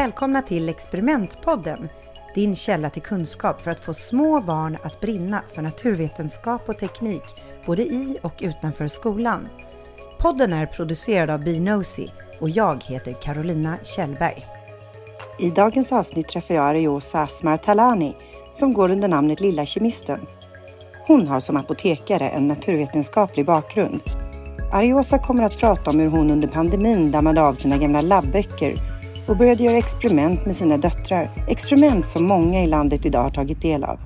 Välkomna 0.00 0.42
till 0.42 0.68
Experimentpodden, 0.68 1.88
din 2.34 2.54
källa 2.54 2.90
till 2.90 3.02
kunskap 3.02 3.62
för 3.62 3.70
att 3.70 3.80
få 3.80 3.94
små 3.94 4.40
barn 4.40 4.78
att 4.82 5.00
brinna 5.00 5.42
för 5.54 5.62
naturvetenskap 5.62 6.68
och 6.68 6.78
teknik, 6.78 7.22
både 7.66 7.82
i 7.82 8.18
och 8.22 8.34
utanför 8.40 8.88
skolan. 8.88 9.48
Podden 10.18 10.52
är 10.52 10.66
producerad 10.66 11.30
av 11.30 11.44
Binosi 11.44 12.10
och 12.40 12.50
jag 12.50 12.84
heter 12.84 13.16
Carolina 13.22 13.78
Kjellberg. 13.82 14.46
I 15.38 15.50
dagens 15.50 15.92
avsnitt 15.92 16.28
träffar 16.28 16.54
jag 16.54 16.64
Ariosa 16.64 17.20
Asmar 17.20 17.56
Talani 17.56 18.16
som 18.52 18.72
går 18.72 18.90
under 18.90 19.08
namnet 19.08 19.40
Lilla 19.40 19.66
Kemisten. 19.66 20.20
Hon 21.06 21.26
har 21.26 21.40
som 21.40 21.56
apotekare 21.56 22.28
en 22.28 22.48
naturvetenskaplig 22.48 23.46
bakgrund. 23.46 24.00
Ariosa 24.72 25.18
kommer 25.18 25.42
att 25.42 25.58
prata 25.58 25.90
om 25.90 26.00
hur 26.00 26.08
hon 26.08 26.30
under 26.30 26.48
pandemin 26.48 27.10
dammade 27.10 27.42
av 27.42 27.54
sina 27.54 27.76
gamla 27.76 28.00
labböcker 28.00 28.99
och 29.30 29.36
började 29.36 29.62
göra 29.62 29.76
experiment 29.76 30.46
med 30.46 30.54
sina 30.54 30.76
döttrar. 30.76 31.30
Experiment 31.48 32.06
som 32.06 32.26
många 32.26 32.62
i 32.62 32.66
landet 32.66 33.06
idag 33.06 33.22
har 33.22 33.30
tagit 33.30 33.62
del 33.62 33.84
av. 33.84 33.98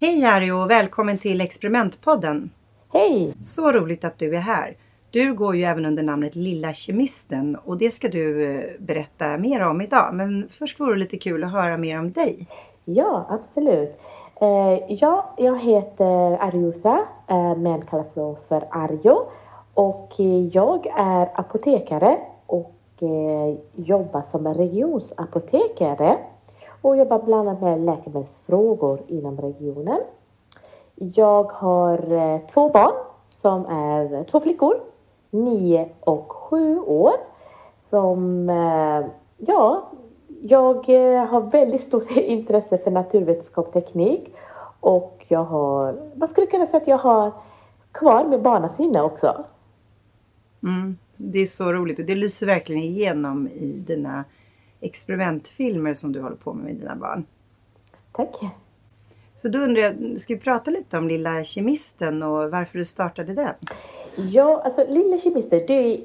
Hej 0.00 0.24
Ari 0.24 0.50
och 0.50 0.70
välkommen 0.70 1.18
till 1.18 1.40
Experimentpodden. 1.40 2.50
Hej! 2.92 3.34
Så 3.42 3.72
roligt 3.72 4.04
att 4.04 4.18
du 4.18 4.36
är 4.36 4.40
här. 4.40 4.76
Du 5.10 5.34
går 5.34 5.56
ju 5.56 5.64
även 5.64 5.84
under 5.84 6.02
namnet 6.02 6.34
Lilla 6.34 6.72
Kemisten 6.72 7.56
och 7.56 7.78
det 7.78 7.90
ska 7.90 8.08
du 8.08 8.54
eh, 8.54 8.64
berätta 8.78 9.38
mer 9.38 9.60
om 9.60 9.80
idag. 9.80 10.14
Men 10.14 10.48
först 10.50 10.80
vore 10.80 10.94
det 10.94 10.98
lite 10.98 11.16
kul 11.18 11.44
att 11.44 11.52
höra 11.52 11.76
mer 11.76 11.98
om 11.98 12.12
dig. 12.12 12.46
Ja, 12.84 13.26
absolut. 13.30 14.00
Eh, 14.40 14.94
ja, 15.00 15.34
jag 15.36 15.60
heter 15.60 16.42
Arjusa, 16.42 17.00
eh, 17.28 17.56
men 17.56 17.82
kallas 17.86 18.14
för 18.48 18.64
Arjo. 18.70 19.28
Och 19.74 20.12
jag 20.52 20.86
är 20.86 21.40
apotekare 21.40 22.18
Eh, 23.00 23.58
jobbar 23.74 24.22
som 24.22 24.54
regionsapotekare 24.54 26.16
och 26.82 26.96
jobbar 26.96 27.18
bland 27.18 27.48
annat 27.48 27.62
med 27.62 27.80
läkemedelsfrågor 27.80 29.02
inom 29.06 29.40
regionen. 29.40 30.00
Jag 30.94 31.44
har 31.44 32.12
eh, 32.12 32.40
två 32.46 32.68
barn 32.68 32.92
som 33.28 33.66
är 33.66 34.24
två 34.24 34.40
flickor, 34.40 34.74
nio 35.30 35.88
och 36.00 36.32
sju 36.32 36.78
år. 36.78 37.12
Som, 37.90 38.50
eh, 38.50 39.06
ja, 39.36 39.88
jag 40.42 40.88
eh, 40.88 41.24
har 41.24 41.40
väldigt 41.40 41.82
stort 41.82 42.10
intresse 42.16 42.78
för 42.78 42.90
naturvetenskap 42.90 43.66
och 43.66 43.72
teknik 43.72 44.34
och 44.80 45.24
jag 45.28 45.44
har, 45.44 45.96
man 46.14 46.28
skulle 46.28 46.46
kunna 46.46 46.66
säga 46.66 46.80
att 46.80 46.88
jag 46.88 46.98
har 46.98 47.32
kvar 47.92 48.24
med 48.24 48.42
barnasinne 48.42 49.02
också. 49.02 49.44
Mm, 50.62 50.98
det 51.16 51.38
är 51.38 51.46
så 51.46 51.72
roligt 51.72 51.98
och 51.98 52.04
det 52.04 52.14
lyser 52.14 52.46
verkligen 52.46 52.82
igenom 52.82 53.48
i 53.48 53.66
dina 53.86 54.24
experimentfilmer 54.80 55.94
som 55.94 56.12
du 56.12 56.20
håller 56.20 56.36
på 56.36 56.54
med 56.54 56.64
med 56.64 56.74
dina 56.74 56.96
barn. 56.96 57.24
Tack. 58.12 58.40
Så 59.36 59.48
då 59.48 59.58
undrar 59.58 59.82
jag, 59.82 60.20
ska 60.20 60.34
vi 60.34 60.40
prata 60.40 60.70
lite 60.70 60.98
om 60.98 61.08
Lilla 61.08 61.44
Kemisten 61.44 62.22
och 62.22 62.50
varför 62.50 62.78
du 62.78 62.84
startade 62.84 63.34
den? 63.34 63.54
Ja, 64.16 64.62
alltså 64.64 64.86
Lilla 64.88 65.18
Kemisten, 65.18 65.60
det 65.66 66.00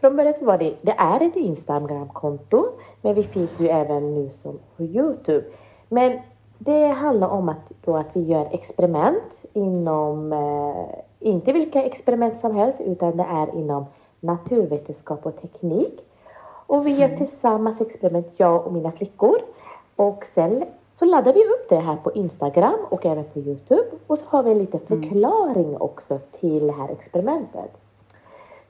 från 0.00 0.16
början 0.16 0.34
så 0.34 0.44
var 0.44 0.58
det, 0.58 0.74
det 0.82 0.94
är 0.98 1.22
ett 1.22 1.36
Instagramkonto, 1.36 2.66
men 3.02 3.14
vi 3.14 3.22
finns 3.22 3.60
ju 3.60 3.68
även 3.68 4.14
nu 4.14 4.30
som 4.42 4.58
på 4.76 4.82
Youtube. 4.82 5.44
Men 5.88 6.18
det 6.58 6.86
handlar 6.86 7.28
om 7.28 7.48
att, 7.48 7.72
då 7.84 7.96
att 7.96 8.10
vi 8.12 8.20
gör 8.22 8.48
experiment 8.52 9.32
inom, 9.52 10.32
eh, 10.32 11.28
inte 11.28 11.52
vilka 11.52 11.82
experiment 11.82 12.40
som 12.40 12.56
helst, 12.56 12.80
utan 12.80 13.16
det 13.16 13.26
är 13.30 13.58
inom 13.58 13.86
naturvetenskap 14.22 15.26
och 15.26 15.40
teknik. 15.40 16.04
Och 16.66 16.86
vi 16.86 16.90
gör 16.90 17.06
mm. 17.06 17.18
tillsammans 17.18 17.80
experiment, 17.80 18.32
jag 18.36 18.66
och 18.66 18.72
mina 18.72 18.92
flickor. 18.92 19.38
Och 19.96 20.24
sen 20.34 20.64
så 20.94 21.04
laddar 21.04 21.32
vi 21.32 21.44
upp 21.44 21.68
det 21.68 21.76
här 21.76 21.96
på 21.96 22.12
Instagram 22.12 22.78
och 22.88 23.06
även 23.06 23.24
på 23.24 23.38
Youtube. 23.38 23.84
Och 24.06 24.18
så 24.18 24.24
har 24.28 24.42
vi 24.42 24.50
en 24.50 24.58
liten 24.58 24.80
mm. 24.88 25.02
förklaring 25.02 25.76
också 25.76 26.18
till 26.40 26.66
det 26.66 26.72
här 26.72 26.88
experimentet. 26.88 27.70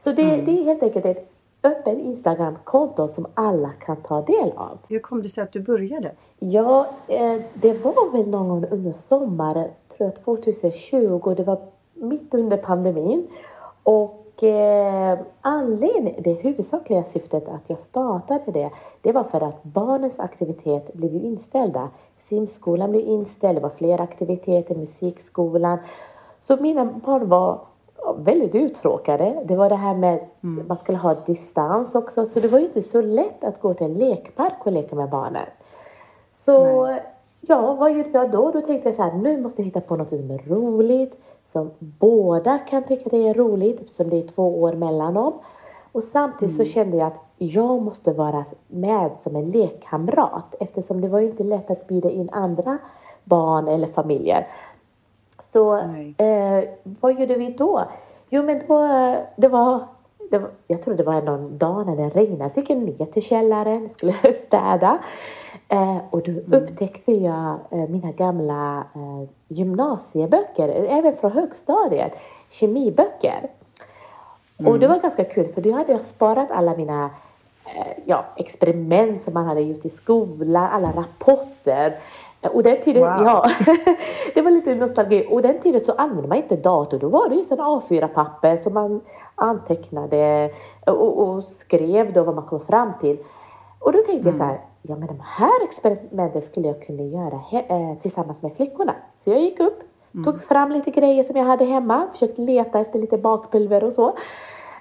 Så 0.05 0.13
det, 0.13 0.23
mm. 0.23 0.45
det 0.45 0.61
är 0.61 0.65
helt 0.65 0.83
enkelt 0.83 1.05
ett 1.05 1.29
öppet 1.63 1.99
Instagram-konto 1.99 3.09
som 3.09 3.27
alla 3.35 3.71
kan 3.71 3.97
ta 3.97 4.23
del 4.23 4.53
av. 4.57 4.79
Hur 4.89 4.99
kom 4.99 5.23
det 5.23 5.29
sig 5.29 5.45
att 5.45 5.53
du 5.53 5.61
började? 5.61 6.13
Ja, 6.39 6.87
eh, 7.07 7.41
det 7.55 7.85
var 7.85 8.13
väl 8.13 8.29
någon 8.29 8.49
gång 8.49 8.65
under 8.71 8.93
sommaren, 8.93 9.69
tror 9.97 10.11
jag 10.11 10.25
2020. 10.25 11.35
Det 11.37 11.45
var 11.45 11.59
mitt 11.95 12.35
under 12.35 12.57
pandemin. 12.57 13.27
Och 13.83 14.22
eh, 14.43 15.19
anledningen, 15.41 16.23
det 16.23 16.33
huvudsakliga 16.33 17.05
syftet 17.05 17.49
att 17.49 17.71
jag 17.71 17.81
startade 17.81 18.53
det, 18.53 18.71
det 19.01 19.13
var 19.13 19.25
för 19.25 19.41
att 19.41 19.63
barnens 19.63 20.19
aktivitet 20.19 20.95
blev 20.95 21.15
inställda. 21.15 21.89
Simskolan 22.21 22.91
blev 22.91 23.07
inställd, 23.07 23.59
det 23.59 23.63
var 23.63 23.71
fler 23.71 24.01
aktiviteter, 24.01 24.75
musikskolan. 24.75 25.79
Så 26.41 26.57
mina 26.57 26.85
barn 26.85 27.29
var 27.29 27.61
väldigt 28.17 28.55
uttråkade. 28.55 29.43
Det 29.45 29.57
var 29.57 29.69
det 29.69 29.77
här 29.77 29.95
med 29.95 30.21
mm. 30.43 30.67
man 30.69 30.77
skulle 30.77 30.99
ha 30.99 31.15
distans 31.15 31.95
också, 31.95 32.27
så 32.27 32.41
det 32.41 32.49
var 32.49 32.59
inte 32.59 32.83
så 32.83 33.03
lätt 33.03 33.45
att 33.45 33.61
gå 33.61 33.75
till 33.75 33.87
en 33.87 33.95
lekpark 33.95 34.67
och 34.67 34.73
leka 34.73 34.97
med 34.97 35.11
barnen. 35.11 35.47
Så 36.35 36.87
Nej. 36.87 37.03
ja, 37.41 37.75
vad 37.75 37.93
gjorde 37.93 38.11
jag 38.13 38.31
då? 38.31 38.51
Då 38.51 38.61
tänkte 38.61 38.89
jag 38.89 38.97
så 38.97 39.03
här, 39.03 39.13
nu 39.13 39.41
måste 39.41 39.63
jag 39.63 39.67
hitta 39.67 39.81
på 39.81 39.97
något 39.97 40.09
som 40.09 40.31
är 40.31 40.49
roligt 40.49 41.19
som 41.45 41.71
båda 41.79 42.59
kan 42.59 42.83
tycka 42.85 43.11
det 43.11 43.29
är 43.29 43.35
roligt 43.35 43.81
eftersom 43.81 44.11
det 44.11 44.19
är 44.19 44.29
två 44.29 44.63
år 44.63 44.73
mellan 44.73 45.15
dem. 45.15 45.33
Och 45.93 46.05
samtidigt 46.05 46.55
mm. 46.55 46.67
så 46.67 46.73
kände 46.73 46.97
jag 46.97 47.07
att 47.07 47.21
jag 47.39 47.83
måste 47.83 48.13
vara 48.13 48.45
med 48.69 49.11
som 49.19 49.37
en 49.37 49.51
lekkamrat 49.51 50.55
eftersom 50.61 51.01
det 51.01 51.09
var 51.09 51.21
inte 51.21 51.45
lätt 51.45 51.71
att 51.71 51.87
bjuda 51.87 52.11
in 52.11 52.29
andra 52.33 52.79
barn 53.25 53.69
eller 53.69 53.87
familjer. 53.87 54.47
Så 55.41 55.77
eh, 56.17 56.65
vad 56.83 57.21
gjorde 57.21 57.35
vi 57.35 57.51
då? 57.59 57.85
Jo 58.31 58.43
men 58.43 58.63
då, 58.69 58.87
det 59.37 59.49
var, 59.49 59.81
det 60.31 60.39
var, 60.39 60.51
jag 60.67 60.83
tror 60.83 60.95
det 60.95 61.03
var 61.03 61.23
någon 61.23 61.59
dag 61.59 61.87
när 61.87 61.97
det 61.97 62.09
regnade, 62.09 62.51
så 62.51 62.61
gick 62.61 62.71
jag 62.71 62.79
ner 62.79 63.07
till 63.07 63.23
källaren, 63.23 63.89
skulle 63.89 64.13
städa. 64.47 64.99
Eh, 65.73 65.99
och 66.11 66.23
då 66.23 66.31
mm. 66.31 66.53
upptäckte 66.53 67.13
jag 67.13 67.59
eh, 67.71 67.89
mina 67.89 68.13
gamla 68.13 68.85
eh, 68.95 69.29
gymnasieböcker, 69.49 70.69
även 70.69 71.17
från 71.17 71.33
högstadiet, 71.33 72.13
kemiböcker. 72.51 73.51
Mm. 74.59 74.73
Och 74.73 74.79
det 74.79 74.89
var 74.89 75.01
ganska 75.01 75.25
kul 75.25 75.49
för 75.49 75.61
då 75.61 75.73
hade 75.73 75.93
jag 75.93 76.05
sparat 76.05 76.51
alla 76.51 76.77
mina 76.77 77.11
eh, 77.65 77.93
ja, 78.05 78.25
experiment 78.37 79.23
som 79.23 79.35
man 79.35 79.47
hade 79.47 79.61
gjort 79.61 79.85
i 79.85 79.91
skolan, 79.91 80.69
alla 80.73 80.93
rapporter. 80.93 81.99
Och 82.41 82.63
den 82.63 82.81
tiden, 82.81 83.03
wow. 83.03 83.23
ja, 83.25 83.51
det 84.35 84.43
var 84.43 84.51
lite 84.51 84.75
nostalgi. 84.75 85.27
Och 85.31 85.43
den 85.43 85.61
tiden 85.61 85.81
så 85.81 85.93
använde 85.93 86.29
man 86.29 86.37
inte 86.37 86.57
dator. 86.57 86.99
Då 86.99 87.09
var 87.09 87.29
det 87.29 87.35
ju 87.35 87.43
A4-papper 87.43 88.57
som 88.57 88.75
man 88.75 89.01
antecknade 89.35 90.51
och, 90.87 91.19
och, 91.19 91.45
skrev 91.45 92.13
då 92.13 92.23
vad 92.23 92.35
man 92.35 92.45
kom 92.45 92.61
fram 92.61 92.93
till. 93.01 93.19
Och 93.79 93.93
då 93.93 93.99
tänkte 93.99 94.13
mm. 94.13 94.27
jag 94.27 94.37
så 94.37 94.45
här, 94.45 94.61
ja 94.83 94.97
men 94.97 95.09
de 95.09 95.21
här 95.21 95.65
experimenten 95.65 96.43
skulle 96.43 96.69
jag 96.69 96.83
kunna 96.83 97.03
göra 97.03 97.41
he- 97.51 97.97
tillsammans 97.97 98.43
med 98.43 98.57
flickorna. 98.57 98.95
Så 99.17 99.31
jag 99.31 99.41
gick 99.41 99.61
upp, 99.61 99.81
mm. 100.15 100.25
tog 100.25 100.43
fram 100.43 100.73
lite 100.73 100.91
grejer 100.91 101.23
som 101.23 101.37
jag 101.37 101.45
hade 101.45 101.65
hemma, 101.65 102.09
försökte 102.13 102.43
leta 102.43 102.81
efter 102.81 102.99
lite 102.99 103.19
bakpulver 103.19 103.85
och 103.85 103.93
så. 103.93 104.13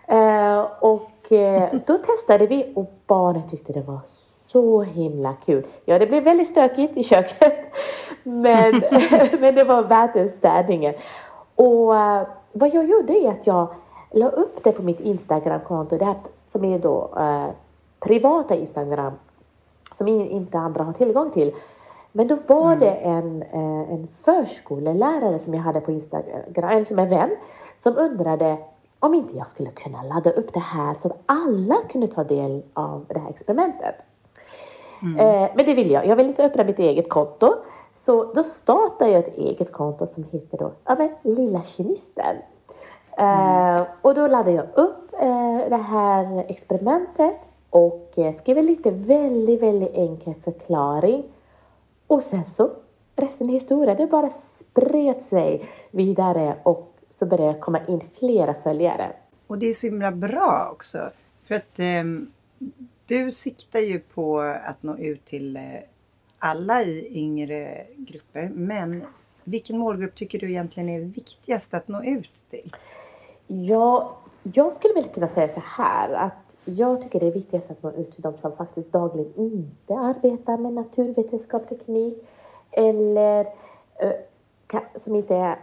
Eh, 0.08 0.68
och 0.80 1.32
eh, 1.32 1.70
då 1.86 1.98
testade 1.98 2.48
vi 2.48 2.72
och 2.76 2.92
barnen 3.08 3.50
tyckte 3.50 3.74
det 3.74 3.82
var 3.82 4.00
så 4.52 4.82
himla 4.82 5.34
kul. 5.34 5.68
Ja, 5.86 6.00
det 6.00 6.08
blev 6.08 6.24
väldigt 6.24 6.48
stökigt 6.48 6.98
i 6.98 7.04
köket, 7.04 7.54
men, 8.24 8.74
men 9.40 9.56
det 9.56 9.64
var 9.64 9.84
värt 9.84 10.38
städningen. 10.38 10.94
Och 11.56 11.94
uh, 11.94 12.22
vad 12.52 12.74
jag 12.74 12.86
gjorde 12.86 13.14
är 13.14 13.30
att 13.30 13.48
jag 13.48 13.68
la 14.12 14.30
upp 14.30 14.64
det 14.64 14.72
på 14.72 14.84
mitt 14.84 15.00
Instagramkonto, 15.00 15.98
det 15.98 16.06
här 16.06 16.16
som 16.52 16.66
är 16.66 16.80
då 16.80 17.10
uh, 17.18 17.50
privata 18.00 18.56
Instagram, 18.56 19.14
som 20.02 20.08
inte 20.08 20.58
andra 20.58 20.84
har 20.84 20.94
tillgång 20.94 21.32
till. 21.32 21.56
Men 22.12 22.28
då 22.28 22.38
var 22.48 22.74
mm. 22.74 22.80
det 22.80 22.92
en, 22.92 23.44
uh, 23.44 23.94
en 23.94 24.08
förskolelärare 24.08 25.40
som 25.40 25.54
jag 25.54 25.62
hade 25.62 25.82
på 25.82 25.92
Instagram, 25.92 26.42
eller 26.56 26.86
som 26.86 27.00
en 27.00 27.10
vän, 27.10 27.30
som 27.78 27.98
undrade 27.98 28.58
om 29.00 29.14
inte 29.14 29.38
jag 29.38 29.48
skulle 29.48 29.70
kunna 29.70 30.04
ladda 30.04 30.32
upp 30.32 30.54
det 30.54 30.60
här 30.60 30.96
så 30.96 31.08
att 31.08 31.18
alla 31.26 31.76
kunde 31.90 32.08
ta 32.08 32.24
del 32.24 32.64
av 32.74 33.06
det 33.08 33.20
här 33.20 33.30
experimentet. 33.30 33.96
Mm. 35.02 35.20
Eh, 35.20 35.50
men 35.56 35.66
det 35.66 35.74
vill 35.74 35.92
jag. 35.92 36.06
Jag 36.06 36.16
vill 36.16 36.28
inte 36.28 36.44
öppna 36.44 36.64
mitt 36.64 36.80
eget 36.80 37.10
konto. 37.10 37.54
Så 37.96 38.34
då 38.34 38.44
startar 38.44 39.08
jag 39.08 39.20
ett 39.20 39.38
eget 39.38 39.72
konto 39.72 40.08
som 40.08 40.24
heter 40.32 40.58
då, 40.58 40.72
ja 40.86 40.96
men 40.96 41.36
Lilla 41.36 41.64
Kemisten. 41.64 42.36
Mm. 43.18 43.76
Eh, 43.76 43.84
och 44.02 44.16
då 44.16 44.28
laddar 44.28 44.52
jag 44.52 44.66
upp 44.74 45.14
eh, 45.14 45.70
det 45.70 45.84
här 45.90 46.46
experimentet 46.48 47.36
och 47.72 48.14
eh, 48.18 48.34
skriver 48.36 48.62
lite 48.62 48.92
väldigt, 48.92 49.62
väldigt 49.62 49.94
enkel 49.94 50.34
förklaring. 50.44 51.24
Och 52.08 52.24
sen 52.24 52.46
så, 52.46 52.72
resten 53.16 53.50
är 53.50 53.54
historia. 53.54 53.96
Det 53.96 54.08
bara 54.08 54.30
spred 54.30 55.16
sig 55.30 55.70
vidare 55.92 56.56
och 56.64 56.94
så 57.10 57.26
började 57.26 57.54
det 57.54 57.60
komma 57.60 57.80
in 57.88 58.02
flera 58.20 58.54
följare. 58.54 59.14
Och 59.48 59.58
det 59.58 59.68
är 59.68 59.74
så 59.74 59.88
himla 59.88 60.12
bra 60.12 60.70
också. 60.72 61.10
För 61.48 61.56
att 61.56 61.80
ehm, 61.80 62.32
Du 63.06 63.32
siktar 63.32 63.80
ju 63.80 64.00
på 64.00 64.40
att 64.40 64.84
nå 64.84 64.98
ut 64.98 65.26
till 65.26 65.58
eh, 65.58 65.64
alla 66.40 66.84
i 66.84 67.08
yngre 67.12 67.86
grupper. 67.98 68.52
Men 68.54 69.04
vilken 69.44 69.78
målgrupp 69.78 70.16
tycker 70.16 70.40
du 70.40 70.50
egentligen 70.50 70.90
är 70.90 71.00
viktigast 71.00 71.74
att 71.74 71.88
nå 71.88 72.04
ut 72.04 72.46
till? 72.50 72.76
Ja, 73.48 74.18
jag 74.44 74.74
skulle 74.74 74.94
väl 74.94 75.04
kunna 75.04 75.28
säga 75.28 75.54
så 75.54 75.62
här 75.66 76.14
att 76.14 76.41
jag 76.66 77.02
tycker 77.02 77.20
det 77.20 77.28
är 77.28 77.32
viktigast 77.32 77.72
att 77.72 77.84
nå 77.84 77.92
ut 77.92 78.14
till 78.14 78.22
de 78.22 78.34
som 78.38 78.52
faktiskt 78.52 78.92
dagligen 78.92 79.34
inte 79.36 79.94
arbetar 79.94 80.58
med 80.58 80.74
naturvetenskap 80.74 81.62
och 81.62 81.70
teknik 81.70 82.28
eller 82.72 83.48
eh, 84.00 84.82
som 84.96 85.16
inte 85.16 85.36
är, 85.36 85.60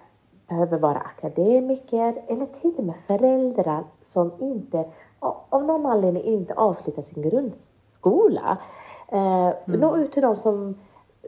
behöver 0.49 0.79
vara 0.79 0.99
akademiker 0.99 2.23
eller 2.27 2.47
till 2.47 2.75
och 2.77 2.85
med 2.85 2.97
föräldrar 3.07 3.85
som 4.03 4.33
inte 4.39 4.85
av 5.49 5.65
någon 5.65 5.87
anledning 5.87 6.23
inte 6.23 6.55
avslutar 6.55 7.03
sin 7.03 7.23
grundskola. 7.23 8.59
Eh, 9.09 9.47
mm. 9.47 9.81
Nå 9.81 9.97
ut 9.97 10.13
till 10.13 10.23
de 10.23 10.37
som 10.37 10.75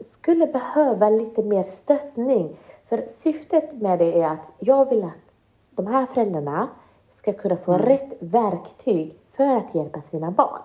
skulle 0.03 0.47
behöva 0.47 1.09
lite 1.09 1.43
mer 1.43 1.63
stöttning. 1.63 2.57
För 2.89 3.07
syftet 3.13 3.81
med 3.81 3.99
det 3.99 4.21
är 4.21 4.27
att 4.27 4.51
jag 4.59 4.89
vill 4.89 5.03
att 5.03 5.33
de 5.71 5.87
här 5.87 6.05
föräldrarna 6.05 6.67
ska 7.09 7.33
kunna 7.33 7.57
få 7.57 7.73
mm. 7.73 7.85
rätt 7.85 8.13
verktyg 8.19 9.20
för 9.41 9.57
att 9.57 9.75
hjälpa 9.75 10.01
sina 10.01 10.31
barn. 10.31 10.61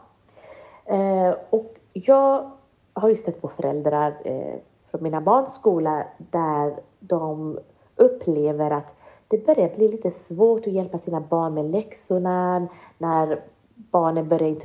Eh, 0.84 1.34
och 1.50 1.74
jag 1.92 2.50
har 2.92 3.08
ju 3.08 3.16
stött 3.16 3.40
på 3.40 3.48
föräldrar 3.48 4.14
eh, 4.24 4.54
från 4.90 5.02
mina 5.02 5.20
barns 5.20 5.54
skola 5.54 6.04
där 6.18 6.80
de 7.00 7.58
upplever 7.96 8.70
att 8.70 8.94
det 9.28 9.46
börjar 9.46 9.76
bli 9.76 9.88
lite 9.88 10.10
svårt 10.10 10.66
att 10.66 10.72
hjälpa 10.72 10.98
sina 10.98 11.20
barn 11.20 11.54
med 11.54 11.64
läxorna 11.64 12.68
när 12.98 13.40
barnen 13.74 14.28
börjar 14.28 14.56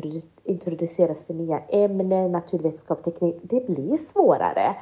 introduceras 0.44 1.24
för 1.24 1.34
nya 1.34 1.60
ämnen, 1.60 2.32
naturvetenskap, 2.32 3.04
teknik. 3.04 3.40
Det 3.42 3.68
blir 3.68 3.98
svårare. 3.98 4.76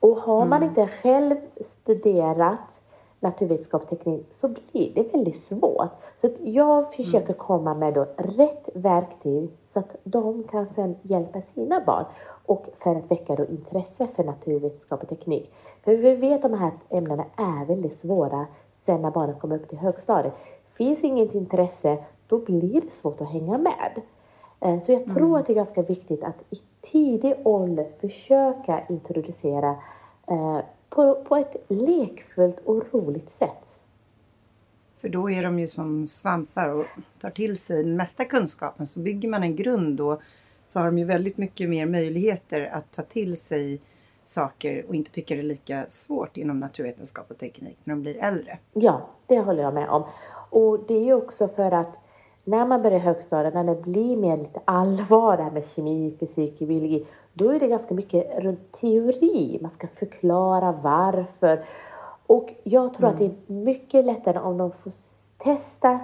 Och 0.00 0.16
har 0.16 0.46
man 0.46 0.62
mm. 0.62 0.68
inte 0.68 0.86
själv 0.86 1.36
studerat 1.60 2.77
naturvetenskap 3.20 3.82
och 3.82 3.88
teknik 3.88 4.26
så 4.32 4.48
blir 4.48 4.94
det 4.94 5.12
väldigt 5.12 5.42
svårt. 5.42 5.90
Så 6.20 6.26
att 6.26 6.40
jag 6.40 6.94
försöker 6.94 7.18
mm. 7.18 7.38
komma 7.38 7.74
med 7.74 7.94
då 7.94 8.06
rätt 8.16 8.68
verktyg 8.74 9.50
så 9.68 9.78
att 9.78 9.96
de 10.04 10.42
kan 10.42 10.66
sedan 10.66 10.96
hjälpa 11.02 11.40
sina 11.40 11.80
barn 11.86 12.04
och 12.46 12.68
för 12.78 12.94
att 12.96 13.10
väcka 13.10 13.34
då 13.34 13.44
intresse 13.44 14.06
för 14.16 14.24
naturvetenskap 14.24 15.02
och 15.02 15.08
teknik. 15.08 15.52
För 15.84 15.96
vi 15.96 16.14
vet 16.14 16.44
att 16.44 16.50
de 16.50 16.58
här 16.58 16.72
ämnena 16.88 17.24
är 17.36 17.64
väldigt 17.64 17.96
svåra 17.96 18.46
sen 18.74 19.02
när 19.02 19.10
barnen 19.10 19.38
kommer 19.38 19.56
upp 19.56 19.68
till 19.68 19.78
högstadiet. 19.78 20.34
Finns 20.76 21.04
inget 21.04 21.34
intresse, 21.34 21.98
då 22.26 22.38
blir 22.38 22.80
det 22.80 22.92
svårt 22.92 23.20
att 23.20 23.30
hänga 23.30 23.58
med. 23.58 24.02
Eh, 24.60 24.80
så 24.80 24.92
jag 24.92 25.06
tror 25.06 25.26
mm. 25.26 25.34
att 25.34 25.46
det 25.46 25.52
är 25.52 25.54
ganska 25.54 25.82
viktigt 25.82 26.24
att 26.24 26.36
i 26.50 26.60
tidig 26.80 27.34
ålder 27.44 27.86
försöka 28.00 28.82
introducera 28.88 29.76
eh, 30.26 30.58
på, 30.90 31.24
på 31.24 31.36
ett 31.36 31.56
lekfullt 31.68 32.58
och 32.64 32.84
roligt 32.92 33.30
sätt. 33.30 33.80
För 35.00 35.08
då 35.08 35.30
är 35.30 35.42
de 35.42 35.58
ju 35.58 35.66
som 35.66 36.06
svampar 36.06 36.68
och 36.68 36.86
tar 37.20 37.30
till 37.30 37.58
sig 37.58 37.84
den 37.84 37.96
mesta 37.96 38.24
kunskapen. 38.24 38.86
Så 38.86 39.00
bygger 39.00 39.28
man 39.28 39.42
en 39.42 39.56
grund 39.56 39.96
då 39.96 40.20
så 40.64 40.78
har 40.78 40.86
de 40.86 40.98
ju 40.98 41.04
väldigt 41.04 41.36
mycket 41.36 41.68
mer 41.68 41.86
möjligheter 41.86 42.70
att 42.72 42.92
ta 42.92 43.02
till 43.02 43.36
sig 43.36 43.80
saker 44.24 44.84
och 44.88 44.94
inte 44.94 45.10
tycker 45.10 45.36
det 45.36 45.42
är 45.42 45.44
lika 45.44 45.84
svårt 45.88 46.36
inom 46.36 46.60
naturvetenskap 46.60 47.30
och 47.30 47.38
teknik 47.38 47.78
när 47.84 47.94
de 47.94 48.02
blir 48.02 48.16
äldre. 48.16 48.58
Ja, 48.72 49.08
det 49.26 49.38
håller 49.38 49.62
jag 49.62 49.74
med 49.74 49.88
om. 49.88 50.04
Och 50.50 50.78
det 50.88 50.94
är 50.94 51.04
ju 51.04 51.14
också 51.14 51.48
för 51.48 51.72
att 51.72 51.96
när 52.44 52.66
man 52.66 52.82
börjar 52.82 52.98
högstadiet, 52.98 53.54
när 53.54 53.64
det 53.64 53.82
blir 53.82 54.16
mer 54.16 54.36
lite 54.36 54.60
allvar 54.64 55.36
det 55.36 55.42
här 55.42 55.50
med 55.50 55.64
kemi, 55.74 56.16
fysik, 56.20 56.58
biologi, 56.58 57.06
då 57.38 57.50
är 57.50 57.60
det 57.60 57.68
ganska 57.68 57.94
mycket 57.94 58.38
runt 58.38 58.72
teori. 58.72 59.58
Man 59.62 59.70
ska 59.70 59.86
förklara 59.86 60.72
varför. 60.72 61.64
Och 62.26 62.54
jag 62.62 62.94
tror 62.94 63.08
mm. 63.08 63.14
att 63.14 63.18
det 63.18 63.26
är 63.26 63.52
mycket 63.52 64.04
lättare 64.04 64.38
om 64.38 64.58
de 64.58 64.72
får 64.72 64.92
testa 65.38 66.00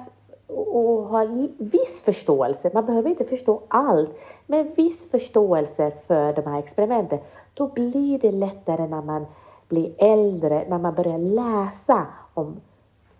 och 0.46 1.02
ha 1.02 1.26
viss 1.58 2.02
förståelse. 2.04 2.70
Man 2.74 2.86
behöver 2.86 3.10
inte 3.10 3.24
förstå 3.24 3.62
allt, 3.68 4.10
men 4.46 4.74
viss 4.76 5.10
förståelse 5.10 5.92
för 6.06 6.32
de 6.32 6.46
här 6.46 6.58
experimenten. 6.58 7.18
Då 7.54 7.66
blir 7.66 8.18
det 8.18 8.32
lättare 8.32 8.86
när 8.86 9.02
man 9.02 9.26
blir 9.68 9.92
äldre, 9.98 10.64
när 10.68 10.78
man 10.78 10.94
börjar 10.94 11.18
läsa 11.18 12.06
om 12.34 12.60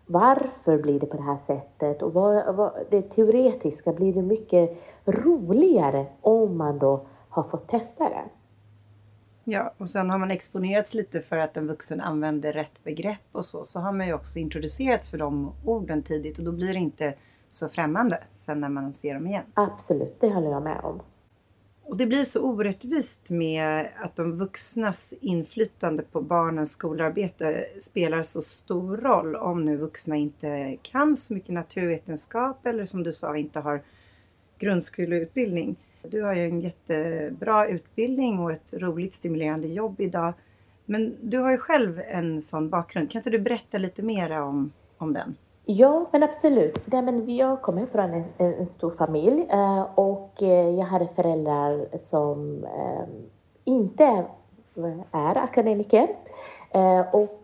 varför 0.07 0.79
blir 0.79 1.01
det 1.01 1.07
på 1.07 1.17
det 1.17 1.23
här 1.23 1.39
sättet 1.47 2.03
och 2.03 2.13
vad, 2.13 2.55
vad, 2.55 2.73
det 2.91 3.03
teoretiska 3.03 3.93
blir 3.93 4.13
det 4.13 4.23
mycket 4.23 4.77
roligare 5.05 6.07
om 6.21 6.57
man 6.57 6.79
då 6.79 7.01
har 7.35 7.43
fått 7.43 7.69
testa 7.69 8.09
det. 8.09 8.25
Ja, 9.45 9.73
och 9.79 9.91
sen 9.91 10.11
har 10.11 10.19
man 10.19 10.31
exponerats 10.31 10.95
lite 10.95 11.21
för 11.21 11.37
att 11.37 11.57
en 11.57 11.67
vuxen 11.67 12.01
använder 12.01 12.53
rätt 12.53 12.85
begrepp 12.85 13.29
och 13.33 13.45
så, 13.45 13.65
så 13.65 13.81
har 13.81 13.93
man 13.93 14.07
ju 14.07 14.13
också 14.13 14.39
introducerats 14.39 15.11
för 15.11 15.19
de 15.19 15.53
orden 15.65 16.03
tidigt 16.03 16.39
och 16.39 16.45
då 16.45 16.53
blir 16.53 16.73
det 16.73 16.79
inte 16.79 17.15
så 17.51 17.69
främmande 17.69 18.19
sen 18.33 18.61
när 18.61 18.69
man 18.69 18.93
ser 18.93 19.15
dem 19.15 19.27
igen. 19.27 19.45
Absolut, 19.55 20.21
det 20.21 20.29
håller 20.29 20.51
jag 20.51 20.63
med 20.63 20.81
om. 20.83 21.01
Och 21.83 21.97
det 21.97 22.07
blir 22.07 22.25
så 22.25 22.43
orättvist 22.43 23.31
med 23.31 23.89
att 23.97 24.17
de 24.17 24.39
vuxnas 24.39 25.15
inflytande 25.21 26.03
på 26.03 26.21
barnens 26.21 26.73
skolarbete 26.73 27.67
spelar 27.81 28.23
så 28.23 28.43
stor 28.43 28.97
roll 28.97 29.37
om 29.37 29.65
nu 29.65 29.77
vuxna 29.77 30.17
inte 30.17 30.77
kan 30.83 31.17
så 31.17 31.35
mycket 31.35 31.55
naturvetenskap 31.55 32.67
eller 32.67 32.85
som 32.85 33.03
du 33.03 33.13
sa 33.13 33.37
inte 33.37 33.61
har 33.61 33.83
grundskoleutbildning. 34.59 35.77
Du 36.09 36.23
har 36.23 36.35
ju 36.35 36.45
en 36.45 36.61
jättebra 36.61 37.67
utbildning 37.67 38.39
och 38.39 38.53
ett 38.53 38.75
roligt 38.75 39.15
stimulerande 39.15 39.69
jobb 39.69 40.01
idag. 40.01 40.33
Men 40.85 41.17
du 41.21 41.39
har 41.39 41.51
ju 41.51 41.59
själv 41.59 42.01
en 42.09 42.43
sån 42.43 42.71
bakgrund. 42.71 43.11
Kan 43.11 43.19
inte 43.19 43.31
du 43.31 43.39
berätta 43.39 43.79
lite 43.79 44.03
mer 44.03 44.41
om, 44.41 44.73
om 44.99 45.13
den? 45.13 45.37
Ja, 45.67 46.09
men 46.13 46.23
absolut. 46.23 46.79
Nej, 46.85 47.03
men 47.03 47.37
jag 47.37 47.63
kommer 47.63 47.87
från 47.87 48.15
en, 48.15 48.25
en 48.39 48.67
stor 48.67 48.91
familj 48.91 49.47
eh, 49.51 49.83
och 49.95 50.43
eh, 50.43 50.71
jag 50.71 50.87
hade 50.87 51.09
föräldrar 51.09 51.99
som 51.99 52.65
eh, 52.65 53.05
inte 53.65 54.25
är 55.13 55.37
akademiker. 55.37 56.09
Och, 57.13 57.44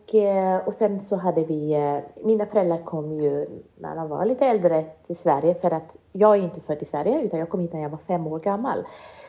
och 0.65 0.75
sen 0.75 1.01
så 1.01 1.17
hade 1.17 1.45
vi, 1.45 1.77
mina 2.25 2.47
föräldrar 2.47 2.85
kom 2.85 3.13
ju 3.13 3.47
när 3.79 3.97
de 3.97 4.09
var 4.09 4.25
lite 4.25 4.47
äldre 4.47 4.85
till 5.07 5.17
Sverige 5.17 5.55
för 5.55 5.71
att 5.71 5.97
jag 6.13 6.37
är 6.37 6.43
inte 6.43 6.61
född 6.61 6.83
i 6.83 6.85
Sverige 6.85 7.23
utan 7.23 7.39
jag 7.39 7.49
kom 7.49 7.61
hit 7.61 7.73
när 7.73 7.83
jag 7.83 7.91
var 7.91 7.99
fem 7.99 8.27
år 8.27 8.39
gammal. 8.39 8.85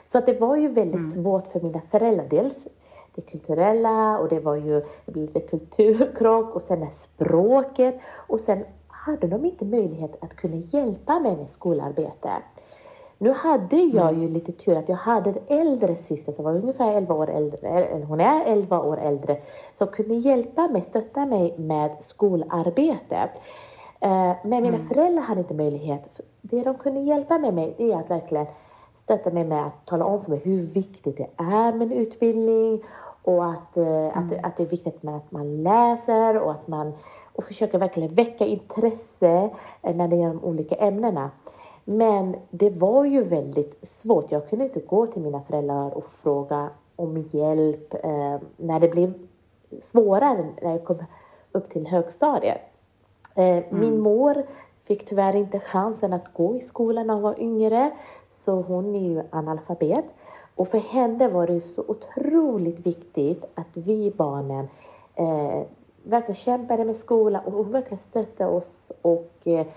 Så 0.06 0.18
att 0.18 0.26
det 0.26 0.40
var 0.40 0.56
ju 0.56 0.68
väldigt 0.68 0.96
mm. 0.96 1.08
svårt 1.08 1.48
för 1.48 1.60
mina 1.60 1.82
föräldrar. 1.82 2.26
Dels 2.30 2.68
det 3.16 3.22
kulturella 3.22 4.20
och 4.20 4.30
det 4.30 4.40
var 4.40 4.56
ju 4.56 4.82
det 5.06 5.12
blev 5.12 5.26
lite 5.26 5.40
kulturkrock 5.40 6.56
och 6.56 6.62
sen 6.62 6.92
språket 6.92 8.00
och 8.28 8.40
sen 8.40 8.64
hade 8.88 9.28
de 9.28 9.46
inte 9.46 9.66
möjlighet 9.66 10.24
att 10.24 10.36
kunna 10.36 10.56
hjälpa 10.56 11.20
mig 11.20 11.36
med 11.38 11.52
skolarbete. 11.52 12.30
Nu 13.22 13.32
hade 13.32 13.76
jag 13.76 14.10
mm. 14.10 14.22
ju 14.22 14.30
lite 14.30 14.52
tur 14.52 14.78
att 14.78 14.90
jag 14.90 14.96
hade 14.96 15.30
en 15.30 15.38
äldre 15.48 15.96
syster 15.96 16.32
som 16.32 16.46
var 16.46 16.56
ungefär 16.56 16.98
11 16.98 17.16
år 17.16 17.30
äldre, 17.30 18.04
hon 18.08 18.20
är 18.20 18.46
11 18.46 18.80
år 18.80 19.00
äldre, 19.00 19.38
som 19.78 19.88
kunde 19.88 20.16
hjälpa 20.16 20.68
mig, 20.68 20.82
stötta 20.82 21.26
mig 21.26 21.56
med 21.58 21.92
skolarbete. 22.00 23.30
Eh, 24.00 24.32
men 24.44 24.64
mina 24.64 24.68
mm. 24.68 24.88
föräldrar 24.88 25.22
hade 25.22 25.42
inte 25.42 25.54
möjlighet. 25.54 26.22
Det 26.42 26.64
de 26.64 26.76
kunde 26.76 27.00
hjälpa 27.00 27.38
mig 27.38 27.52
med 27.52 27.74
är 27.78 27.96
att 27.96 28.10
verkligen 28.10 28.46
stötta 28.96 29.32
mig 29.32 29.44
med 29.44 29.66
att 29.66 29.86
tala 29.86 30.06
om 30.06 30.22
för 30.22 30.30
mig 30.30 30.42
hur 30.44 30.62
viktigt 30.62 31.18
det 31.18 31.28
är 31.38 31.74
med 31.74 31.82
en 31.82 31.92
utbildning 31.92 32.84
och 33.24 33.46
att, 33.46 33.78
eh, 33.78 33.86
mm. 33.86 34.10
att, 34.10 34.46
att 34.46 34.58
det 34.58 34.64
är 34.64 34.68
viktigt 34.68 35.04
med 35.04 35.16
att 35.16 35.32
man 35.32 35.64
läser 35.64 36.38
och 36.38 36.52
att 36.52 36.68
man 36.68 36.94
och 37.34 37.44
försöka 37.44 37.78
verkligen 37.78 38.14
väcka 38.14 38.46
intresse 38.46 39.50
eh, 39.82 39.96
när 39.96 40.08
det 40.08 40.16
gäller 40.16 40.34
de 40.34 40.44
olika 40.44 40.76
ämnena. 40.76 41.30
Men 41.92 42.36
det 42.50 42.70
var 42.70 43.06
ju 43.06 43.24
väldigt 43.24 43.88
svårt. 43.88 44.32
Jag 44.32 44.50
kunde 44.50 44.66
inte 44.66 44.80
gå 44.80 45.08
till 45.08 45.22
mina 45.22 45.42
föräldrar 45.42 45.98
och 45.98 46.06
fråga 46.24 46.70
om 46.96 47.26
hjälp 47.32 47.94
eh, 47.94 48.40
när 48.58 48.80
det 48.80 48.88
blev 48.88 49.14
svårare 49.84 50.46
när 50.62 50.72
jag 50.72 50.84
kom 50.84 51.04
upp 51.52 51.70
till 51.70 51.88
högstadiet. 51.88 52.62
Eh, 53.36 53.58
mm. 53.58 53.64
Min 53.70 54.00
mor 54.00 54.44
fick 54.84 55.06
tyvärr 55.06 55.36
inte 55.36 55.60
chansen 55.60 56.14
att 56.14 56.34
gå 56.34 56.58
i 56.58 56.62
skolan 56.62 57.08
när 57.08 57.14
hon 57.14 57.24
var 57.24 57.40
yngre, 57.40 57.92
så 58.30 58.62
hon 58.62 58.96
är 58.96 59.10
ju 59.10 59.24
analfabet. 59.30 60.06
Och 60.56 60.68
för 60.68 60.80
henne 60.80 61.28
var 61.28 61.48
det 61.48 61.62
så 61.62 61.84
otroligt 61.88 62.80
viktigt 62.80 63.46
att 63.56 63.78
vi 63.78 64.12
barnen 64.18 64.68
eh, 65.16 65.62
verkligen 66.04 66.36
kämpade 66.36 66.86
med 66.86 66.98
skolan 66.98 67.46
och 67.46 67.52
hon 67.52 67.72
verkligen 67.72 68.04
stöttade 68.04 68.50
oss 68.50 68.92
och 69.02 69.32
eh, 69.44 69.68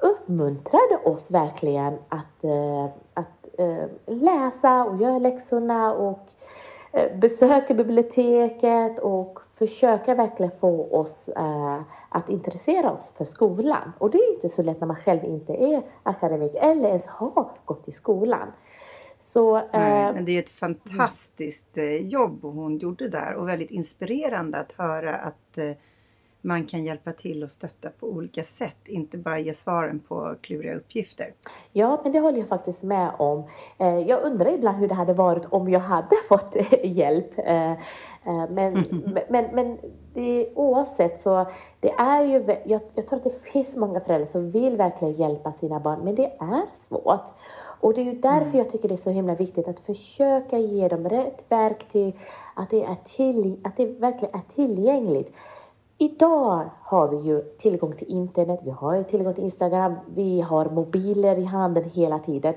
uppmuntrade 0.00 0.96
oss 1.04 1.30
verkligen 1.30 1.98
att, 2.08 2.44
eh, 2.44 2.84
att 3.14 3.58
eh, 3.58 3.84
läsa 4.06 4.84
och 4.84 5.00
göra 5.00 5.18
läxorna 5.18 5.92
och 5.92 6.28
eh, 6.92 7.16
besöka 7.16 7.74
biblioteket 7.74 8.98
och 8.98 9.38
försöka 9.54 10.14
verkligen 10.14 10.52
få 10.60 10.96
oss 10.96 11.28
att 12.08 12.28
intressera 12.28 12.92
oss 12.92 13.12
för 13.16 13.24
skolan. 13.24 13.92
Och 13.98 14.10
det 14.10 14.18
är 14.18 14.34
inte 14.34 14.48
så 14.48 14.62
lätt 14.62 14.80
när 14.80 14.86
man 14.86 14.96
själv 14.96 15.24
inte 15.24 15.52
är 15.52 15.82
akademiker 16.02 16.58
eller 16.60 16.88
ens 16.88 17.06
har 17.06 17.50
gått 17.64 17.88
i 17.88 17.92
skolan. 17.92 18.52
Så, 19.18 19.54
Nej, 19.72 20.12
men 20.12 20.24
det 20.24 20.32
är 20.32 20.38
ett 20.38 20.50
fantastiskt 20.50 21.78
jobb 22.00 22.42
hon 22.42 22.78
gjorde 22.78 23.08
där 23.08 23.34
och 23.34 23.48
väldigt 23.48 23.70
inspirerande 23.70 24.58
att 24.58 24.72
höra 24.72 25.14
att 25.14 25.58
man 26.40 26.66
kan 26.66 26.84
hjälpa 26.84 27.12
till 27.12 27.42
och 27.42 27.50
stötta 27.50 27.90
på 28.00 28.06
olika 28.06 28.42
sätt, 28.42 28.88
inte 28.88 29.18
bara 29.18 29.38
ge 29.38 29.52
svaren 29.52 30.00
på 30.08 30.34
kluriga 30.40 30.74
uppgifter. 30.74 31.32
Ja, 31.72 32.00
men 32.02 32.12
det 32.12 32.20
håller 32.20 32.38
jag 32.38 32.48
faktiskt 32.48 32.82
med 32.82 33.10
om. 33.18 33.44
Eh, 33.78 33.98
jag 33.98 34.22
undrar 34.22 34.50
ibland 34.50 34.78
hur 34.78 34.88
det 34.88 34.94
hade 34.94 35.12
varit 35.12 35.46
om 35.50 35.68
jag 35.68 35.80
hade 35.80 36.16
fått 36.28 36.56
hjälp. 36.82 37.38
Eh, 37.38 37.72
eh, 37.72 37.76
men, 38.50 38.84
men, 39.28 39.44
men 39.54 39.78
det, 40.14 40.48
oavsett 40.54 41.20
så, 41.20 41.46
det 41.80 41.90
är 41.90 42.22
ju, 42.22 42.56
jag, 42.64 42.80
jag 42.94 43.06
tror 43.06 43.18
att 43.18 43.24
det 43.24 43.42
finns 43.52 43.76
många 43.76 44.00
föräldrar 44.00 44.26
som 44.26 44.50
vill 44.50 44.76
verkligen 44.76 45.14
hjälpa 45.14 45.52
sina 45.52 45.80
barn, 45.80 46.00
men 46.04 46.14
det 46.14 46.26
är 46.26 46.74
svårt. 46.74 47.26
Och 47.80 47.94
det 47.94 48.00
är 48.00 48.04
ju 48.04 48.12
därför 48.12 48.46
mm. 48.46 48.58
jag 48.58 48.70
tycker 48.70 48.88
det 48.88 48.94
är 48.94 48.96
så 48.96 49.10
himla 49.10 49.34
viktigt 49.34 49.68
att 49.68 49.80
försöka 49.80 50.58
ge 50.58 50.88
dem 50.88 51.08
rätt 51.08 51.44
verktyg, 51.48 52.16
att 52.54 52.70
det, 52.70 52.82
är 52.82 52.96
till, 53.04 53.60
att 53.64 53.76
det 53.76 53.86
verkligen 53.86 54.34
är 54.34 54.54
tillgängligt. 54.54 55.34
Idag 56.02 56.70
har 56.82 57.08
vi 57.08 57.16
ju 57.16 57.40
tillgång 57.40 57.92
till 57.92 58.08
internet, 58.08 58.60
vi 58.64 58.70
har 58.70 59.02
tillgång 59.02 59.34
till 59.34 59.44
Instagram, 59.44 59.94
vi 60.14 60.40
har 60.40 60.64
mobiler 60.64 61.38
i 61.38 61.44
handen 61.44 61.84
hela 61.84 62.18
tiden. 62.18 62.54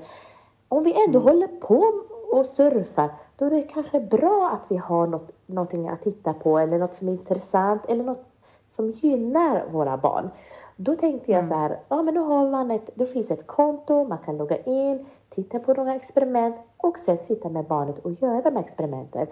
Om 0.68 0.84
vi 0.84 1.04
ändå 1.06 1.20
mm. 1.20 1.32
håller 1.32 1.46
på 1.46 1.84
och 2.32 2.46
surfar, 2.46 3.10
då 3.36 3.44
är 3.44 3.50
det 3.50 3.62
kanske 3.62 4.00
bra 4.00 4.50
att 4.52 4.70
vi 4.70 4.76
har 4.76 5.06
något, 5.06 5.30
någonting 5.46 5.88
att 5.88 6.02
titta 6.02 6.32
på 6.32 6.58
eller 6.58 6.78
något 6.78 6.94
som 6.94 7.08
är 7.08 7.12
intressant 7.12 7.82
eller 7.88 8.04
något 8.04 8.24
som 8.70 8.90
gynnar 8.90 9.64
våra 9.72 9.96
barn. 9.96 10.30
Då 10.76 10.94
tänkte 10.96 11.32
jag 11.32 11.38
mm. 11.38 11.50
så 11.50 11.56
här, 11.56 11.78
ja 11.88 12.02
men 12.02 12.14
då 12.14 12.20
har 12.20 12.50
man 12.50 12.70
ett, 12.70 12.90
då 12.94 13.06
finns 13.06 13.30
ett 13.30 13.46
konto, 13.46 14.04
man 14.04 14.18
kan 14.18 14.36
logga 14.36 14.56
in, 14.56 15.06
titta 15.28 15.58
på 15.58 15.74
några 15.74 15.94
experiment 15.94 16.56
och 16.76 16.98
sen 16.98 17.18
sitta 17.18 17.48
med 17.48 17.64
barnet 17.64 17.98
och 17.98 18.12
göra 18.12 18.42
de 18.42 18.56
här 18.56 18.64
experimenten. 18.64 19.26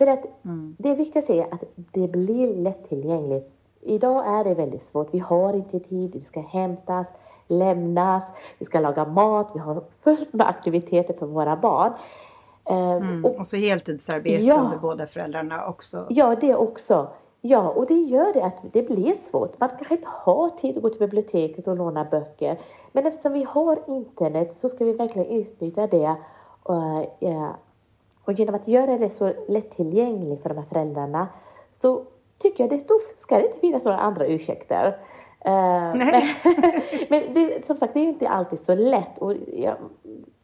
För 0.00 0.06
att 0.06 0.44
mm. 0.44 0.76
det 0.78 0.94
viktigaste 0.94 1.32
är 1.34 1.54
att 1.54 1.64
det 1.74 2.08
blir 2.08 2.54
lättillgängligt. 2.54 3.50
Idag 3.80 4.26
är 4.26 4.44
det 4.44 4.54
väldigt 4.54 4.84
svårt. 4.84 5.08
Vi 5.14 5.18
har 5.18 5.52
inte 5.52 5.80
tid, 5.80 6.10
det 6.10 6.24
ska 6.24 6.40
hämtas, 6.40 7.14
lämnas, 7.48 8.24
vi 8.58 8.66
ska 8.66 8.80
laga 8.80 9.04
mat, 9.04 9.50
vi 9.54 9.60
har 9.60 9.84
fullt 10.04 10.32
med 10.32 10.48
aktiviteter 10.48 11.14
för 11.14 11.26
våra 11.26 11.56
barn. 11.56 11.92
Ehm, 12.64 12.78
mm. 12.78 13.24
Och, 13.24 13.38
och, 13.38 13.46
så 13.46 13.56
heltidsarbete 13.56 14.42
ja, 14.42 14.60
under 14.60 14.78
båda 14.78 15.06
föräldrarna 15.06 15.66
också. 15.66 16.06
Ja, 16.08 16.36
det 16.40 16.54
också. 16.54 17.08
Ja, 17.40 17.68
och 17.68 17.86
det 17.86 17.94
gör 17.94 18.32
det 18.32 18.44
att 18.44 18.58
det 18.72 18.82
blir 18.82 19.14
svårt. 19.14 19.60
Man 19.60 19.68
kanske 19.68 19.94
inte 19.94 20.08
har 20.10 20.50
tid 20.50 20.76
att 20.76 20.82
gå 20.82 20.88
till 20.88 21.00
biblioteket 21.00 21.68
och 21.68 21.76
låna 21.76 22.04
böcker. 22.04 22.58
Men 22.92 23.06
eftersom 23.06 23.32
vi 23.32 23.44
har 23.44 23.78
internet 23.86 24.56
så 24.56 24.68
ska 24.68 24.84
vi 24.84 24.92
verkligen 24.92 25.28
utnyttja 25.28 25.86
det 25.86 26.14
och, 26.62 27.16
ja, 27.18 27.56
och 28.30 28.38
genom 28.38 28.54
att 28.54 28.68
göra 28.68 28.98
det 28.98 29.10
så 29.10 29.32
lättillgängligt 29.48 30.42
för 30.42 30.48
de 30.48 30.58
här 30.58 30.64
föräldrarna 30.64 31.28
så 31.72 32.04
tycker 32.38 32.64
jag 32.64 32.70
det 32.70 32.88
då 32.88 33.00
ska 33.18 33.36
det 33.36 33.46
inte 33.46 33.58
finnas 33.58 33.84
några 33.84 33.98
andra 33.98 34.26
ursäkter. 34.26 34.86
Uh, 35.46 35.96
men, 35.96 36.22
men 37.08 37.34
det, 37.34 37.66
som 37.66 37.76
sagt, 37.76 37.94
det 37.94 38.00
är 38.00 38.04
inte 38.04 38.28
alltid 38.28 38.60
så 38.60 38.74
lätt 38.74 39.18
och 39.18 39.34
jag, 39.52 39.76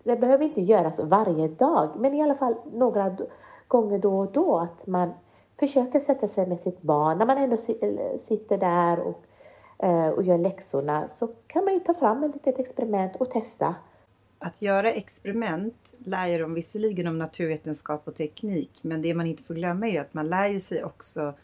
det 0.04 0.16
behöver 0.16 0.44
inte 0.44 0.60
göras 0.60 0.98
varje 0.98 1.48
dag, 1.48 1.88
men 1.96 2.14
i 2.14 2.22
alla 2.22 2.34
fall 2.34 2.54
några 2.72 3.16
gånger 3.68 3.98
då 3.98 4.18
och 4.18 4.32
då 4.32 4.58
att 4.58 4.86
man 4.86 5.12
försöker 5.58 6.00
sätta 6.00 6.28
sig 6.28 6.46
med 6.46 6.60
sitt 6.60 6.82
barn. 6.82 7.18
När 7.18 7.26
man 7.26 7.38
ändå 7.38 7.56
sitter 8.20 8.58
där 8.58 8.98
och, 8.98 9.22
uh, 9.84 10.08
och 10.08 10.22
gör 10.22 10.38
läxorna 10.38 11.08
så 11.08 11.28
kan 11.46 11.64
man 11.64 11.74
ju 11.74 11.80
ta 11.80 11.94
fram 11.94 12.24
ett 12.24 12.34
litet 12.34 12.58
experiment 12.58 13.16
och 13.16 13.30
testa. 13.30 13.74
Att 14.38 14.62
göra 14.62 14.92
experiment 14.92 15.85
lär 15.98 16.26
ju 16.26 16.38
dem 16.38 16.54
visserligen 16.54 17.06
om 17.06 17.18
naturvetenskap 17.18 18.08
och 18.08 18.14
teknik, 18.14 18.70
men 18.82 19.02
det 19.02 19.14
man 19.14 19.26
inte 19.26 19.42
får 19.42 19.54
glömma 19.54 19.86
är 19.86 19.92
ju 19.92 19.98
att 19.98 20.14
man 20.14 20.28
lär 20.28 20.48
ju 20.48 20.60
sig 20.60 20.84
också 20.84 21.34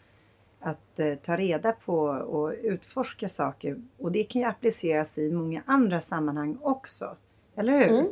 att 0.59 0.99
eh, 0.99 1.15
ta 1.15 1.35
reda 1.35 1.71
på 1.71 1.97
och 2.07 2.53
utforska 2.61 3.27
saker 3.27 3.77
och 3.97 4.11
det 4.11 4.23
kan 4.23 4.41
ju 4.41 4.47
appliceras 4.47 5.17
i 5.17 5.31
många 5.31 5.63
andra 5.65 6.01
sammanhang 6.01 6.57
också. 6.61 7.15
Eller 7.55 7.73
hur? 7.77 7.99
Mm. 7.99 8.07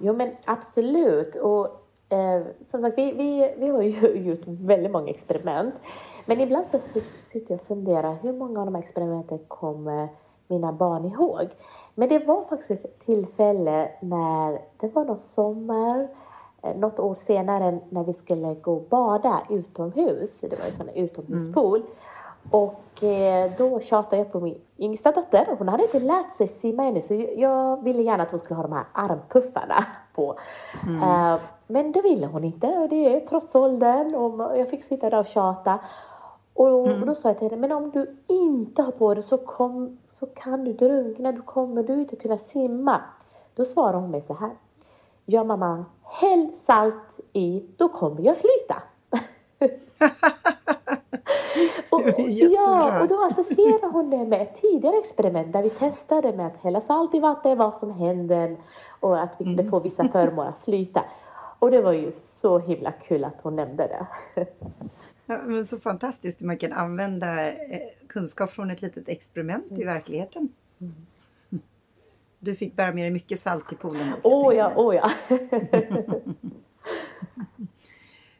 Jo 0.00 0.16
men 0.16 0.30
absolut. 0.44 1.36
Och 1.36 1.66
eh, 2.08 2.42
som 2.70 2.82
sagt, 2.82 2.98
vi, 2.98 3.12
vi, 3.12 3.54
vi 3.58 3.68
har 3.68 3.82
ju 3.82 4.10
gjort 4.30 4.42
väldigt 4.46 4.92
många 4.92 5.10
experiment. 5.10 5.74
Men 6.24 6.40
ibland 6.40 6.66
så 6.66 6.78
sitter 6.78 7.52
jag 7.52 7.60
och 7.60 7.66
funderar, 7.66 8.16
hur 8.22 8.32
många 8.32 8.60
av 8.60 8.66
de 8.66 8.74
här 8.74 8.82
experimenten 8.82 9.38
kommer 9.48 10.08
mina 10.48 10.72
barn 10.72 11.04
ihåg? 11.04 11.48
Men 11.94 12.08
det 12.08 12.26
var 12.26 12.44
faktiskt 12.44 12.70
ett 12.70 13.06
tillfälle 13.06 13.88
när 14.00 14.60
det 14.80 14.94
var 14.94 15.04
någon 15.04 15.16
sommar, 15.16 16.08
eh, 16.62 16.76
något 16.76 16.98
år 16.98 17.14
senare 17.14 17.78
när 17.88 18.04
vi 18.04 18.12
skulle 18.12 18.54
gå 18.54 18.72
och 18.72 18.82
bada 18.90 19.42
utomhus. 19.50 20.30
Det 20.40 20.58
var 20.58 20.66
en 20.66 20.76
sån 20.76 20.88
utomhuspool. 20.88 21.78
Mm. 21.78 21.90
Och 22.50 23.04
eh, 23.04 23.52
då 23.58 23.80
tjatade 23.80 24.16
jag 24.16 24.32
på 24.32 24.40
min 24.40 24.60
yngsta 24.78 25.12
dotter. 25.12 25.56
Hon 25.58 25.68
hade 25.68 25.82
inte 25.82 26.00
lärt 26.00 26.36
sig 26.36 26.48
simma 26.48 26.84
ännu 26.84 27.02
så 27.02 27.26
jag 27.36 27.84
ville 27.84 28.02
gärna 28.02 28.22
att 28.22 28.30
hon 28.30 28.38
skulle 28.38 28.56
ha 28.56 28.62
de 28.62 28.72
här 28.72 28.84
armpuffarna 28.92 29.84
på. 30.14 30.38
Mm. 30.86 31.02
Uh, 31.02 31.40
men 31.66 31.92
det 31.92 32.02
ville 32.02 32.26
hon 32.26 32.44
inte 32.44 32.66
och 32.66 32.88
det 32.88 33.16
är 33.16 33.26
trots 33.26 33.54
åldern 33.54 34.14
och 34.14 34.58
jag 34.58 34.70
fick 34.70 34.84
sitta 34.84 35.10
där 35.10 35.18
och 35.18 35.26
tjata. 35.26 35.78
Och, 36.54 36.86
mm. 36.86 37.00
och 37.00 37.06
då 37.06 37.14
sa 37.14 37.28
jag 37.28 37.38
till 37.38 37.50
henne, 37.50 37.60
men 37.60 37.72
om 37.72 37.90
du 37.90 38.16
inte 38.26 38.82
har 38.82 38.92
på 38.92 39.14
det 39.14 39.22
så 39.22 39.38
kom, 39.38 39.98
så 40.18 40.26
kan 40.26 40.64
du 40.64 40.72
drunkna, 40.72 41.32
då 41.32 41.42
kommer 41.42 41.82
du 41.82 41.92
inte 41.92 42.16
kunna 42.16 42.38
simma. 42.38 43.00
Då 43.54 43.64
svarar 43.64 43.98
hon 43.98 44.10
mig 44.10 44.22
så 44.22 44.34
här. 44.34 44.50
Ja 45.24 45.44
mamma, 45.44 45.84
häll 46.02 46.52
salt 46.54 47.20
i, 47.32 47.64
då 47.76 47.88
kommer 47.88 48.22
jag 48.22 48.36
flyta. 48.36 48.82
och, 51.90 52.20
ja, 52.28 53.00
och 53.00 53.08
då 53.08 53.24
associerar 53.24 53.92
hon 53.92 54.10
det 54.10 54.24
med 54.24 54.42
ett 54.42 54.60
tidigare 54.60 54.96
experiment 54.96 55.52
där 55.52 55.62
vi 55.62 55.70
testade 55.70 56.32
med 56.32 56.46
att 56.46 56.56
hälla 56.56 56.80
salt 56.80 57.14
i 57.14 57.20
vatten, 57.20 57.58
vad 57.58 57.74
som 57.74 57.90
händer 57.90 58.56
och 59.00 59.22
att 59.22 59.36
vi 59.38 59.44
kunde 59.44 59.62
mm. 59.62 59.70
få 59.70 59.80
vissa 59.80 60.08
föremål 60.08 60.46
att 60.46 60.64
flyta. 60.64 61.04
Och 61.58 61.70
det 61.70 61.80
var 61.80 61.92
ju 61.92 62.12
så 62.12 62.58
himla 62.58 62.92
kul 62.92 63.24
att 63.24 63.36
hon 63.42 63.56
nämnde 63.56 63.86
det. 63.86 64.06
Ja, 65.26 65.42
men 65.42 65.66
så 65.66 65.78
fantastiskt 65.78 66.42
hur 66.42 66.46
man 66.46 66.58
kan 66.58 66.72
använda 66.72 67.52
eh, 67.52 67.80
kunskap 68.06 68.52
från 68.52 68.70
ett 68.70 68.82
litet 68.82 69.08
experiment 69.08 69.70
mm. 69.70 69.82
i 69.82 69.84
verkligheten. 69.84 70.48
Mm. 70.78 70.94
Du 72.38 72.54
fick 72.54 72.76
bära 72.76 72.92
med 72.92 73.04
dig 73.04 73.10
mycket 73.10 73.38
salt 73.38 73.68
till 73.68 73.76
poolen. 73.76 74.12
Åh 74.22 74.48
oh, 74.48 74.54
ja, 74.56 74.72
åh 74.76 74.90
oh, 74.90 74.94
ja. 74.94 75.10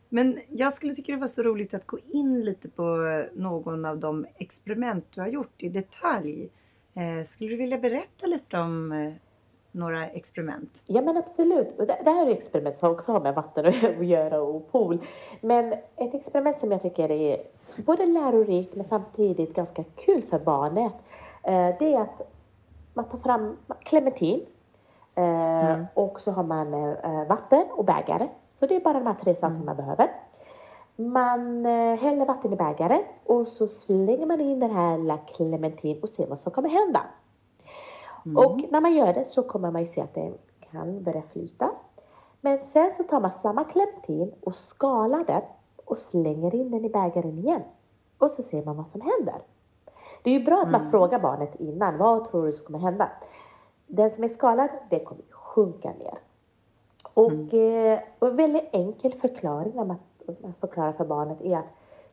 Men 0.09 0.41
jag 0.49 0.73
skulle 0.73 0.95
tycka 0.95 1.13
det 1.13 1.19
var 1.19 1.27
så 1.27 1.43
roligt 1.43 1.75
att 1.75 1.87
gå 1.87 1.99
in 2.13 2.45
lite 2.45 2.69
på 2.69 3.25
någon 3.35 3.85
av 3.85 3.99
de 3.99 4.27
experiment 4.39 5.07
du 5.11 5.21
har 5.21 5.29
gjort 5.29 5.63
i 5.63 5.69
detalj. 5.69 6.49
Eh, 6.95 7.25
skulle 7.25 7.51
du 7.51 7.57
vilja 7.57 7.79
berätta 7.79 8.27
lite 8.27 8.59
om 8.59 8.93
eh, 8.93 9.13
några 9.77 10.09
experiment? 10.09 10.83
Ja 10.87 11.03
men 11.03 11.17
absolut. 11.17 11.79
det, 11.79 11.99
det 12.05 12.11
här 12.11 12.27
är 12.27 12.31
experiment 12.31 12.79
som 12.79 12.91
också 12.91 13.13
har 13.13 13.21
med 13.21 13.35
vatten 13.35 13.67
att 14.01 14.07
göra 14.07 14.41
och 14.41 14.73
pool. 14.73 14.99
Men 15.41 15.73
ett 15.73 16.15
experiment 16.15 16.59
som 16.59 16.73
jag 16.73 16.83
tycker 16.83 17.11
är 17.11 17.43
både 17.77 18.07
lärorikt 18.07 18.75
men 18.75 18.85
samtidigt 18.85 19.55
ganska 19.55 19.85
kul 19.85 20.23
för 20.23 20.39
barnet. 20.39 20.93
Eh, 21.43 21.75
det 21.79 21.95
är 21.95 22.01
att 22.01 22.33
man 22.95 23.05
tar 23.05 23.19
fram 23.19 23.57
clementin 23.85 24.47
eh, 25.15 25.71
mm. 25.71 25.87
och 25.95 26.21
så 26.21 26.31
har 26.31 26.43
man 26.43 26.75
eh, 26.75 27.29
vatten 27.29 27.65
och 27.71 27.85
bägare. 27.85 28.29
Så 28.55 28.67
det 28.67 28.77
är 28.77 28.81
bara 28.81 28.99
de 28.99 29.07
här 29.07 29.15
tre 29.15 29.35
sakerna 29.35 29.55
mm. 29.55 29.67
man 29.67 29.77
behöver. 29.77 30.11
Man 30.99 31.65
häller 31.99 32.27
vatten 32.27 32.53
i 32.53 32.57
bägaren 32.57 33.03
och 33.25 33.49
så 33.49 33.69
slänger 33.69 34.27
man 34.27 34.41
in 34.41 34.61
den 34.61 34.71
här 34.71 34.99
lilla 34.99 35.19
clementin 35.19 36.01
och 36.03 36.09
ser 36.09 36.27
vad 36.27 36.41
som 36.41 36.53
kommer 36.53 36.69
hända. 36.69 37.01
Mm. 38.27 38.37
Och 38.37 38.61
när 38.71 38.81
man 38.81 38.95
gör 38.95 39.13
det 39.13 39.25
så 39.25 39.43
kommer 39.43 39.71
man 39.71 39.81
ju 39.81 39.87
se 39.87 40.01
att 40.01 40.15
det 40.15 40.33
kan 40.71 41.03
börja 41.03 41.23
flyta. 41.23 41.71
Men 42.41 42.63
sen 42.63 42.93
så 42.93 43.03
tar 43.03 43.21
man 43.21 43.33
samma 43.33 43.65
clementin 43.65 44.33
och 44.41 44.55
skalar 44.55 45.25
den 45.25 45.43
och 45.85 45.99
slänger 45.99 46.55
in 46.55 46.71
den 46.71 46.85
i 46.85 46.89
bägaren 46.89 47.39
igen. 47.39 47.63
Och 48.19 48.31
så 48.31 48.43
ser 48.43 48.65
man 48.65 48.77
vad 48.77 48.89
som 48.89 49.01
händer. 49.01 49.43
Det 50.23 50.31
är 50.31 50.39
ju 50.39 50.45
bra 50.45 50.63
att 50.63 50.71
man 50.71 50.81
mm. 50.81 50.91
frågar 50.91 51.19
barnet 51.19 51.55
innan. 51.61 51.99
Vad 51.99 52.25
tror 52.25 52.47
du 52.47 52.53
som 52.53 52.67
kommer 52.67 52.79
hända? 52.79 53.09
Den 53.87 54.11
som 54.11 54.25
är 54.25 54.29
skalad, 54.29 54.69
den 54.91 55.05
kommer 55.05 55.23
sjunka 55.31 55.93
ner. 55.99 56.19
Och, 57.15 57.33
mm. 57.33 57.93
eh, 57.93 57.99
och 58.19 58.29
en 58.29 58.37
väldigt 58.37 58.69
enkel 58.73 59.13
förklaring 59.13 59.73
när 59.75 59.85
man, 59.85 59.97
man 60.43 60.55
förklarar 60.61 60.93
för 60.93 61.05
barnet 61.05 61.41
är 61.41 61.57
att 61.57 61.65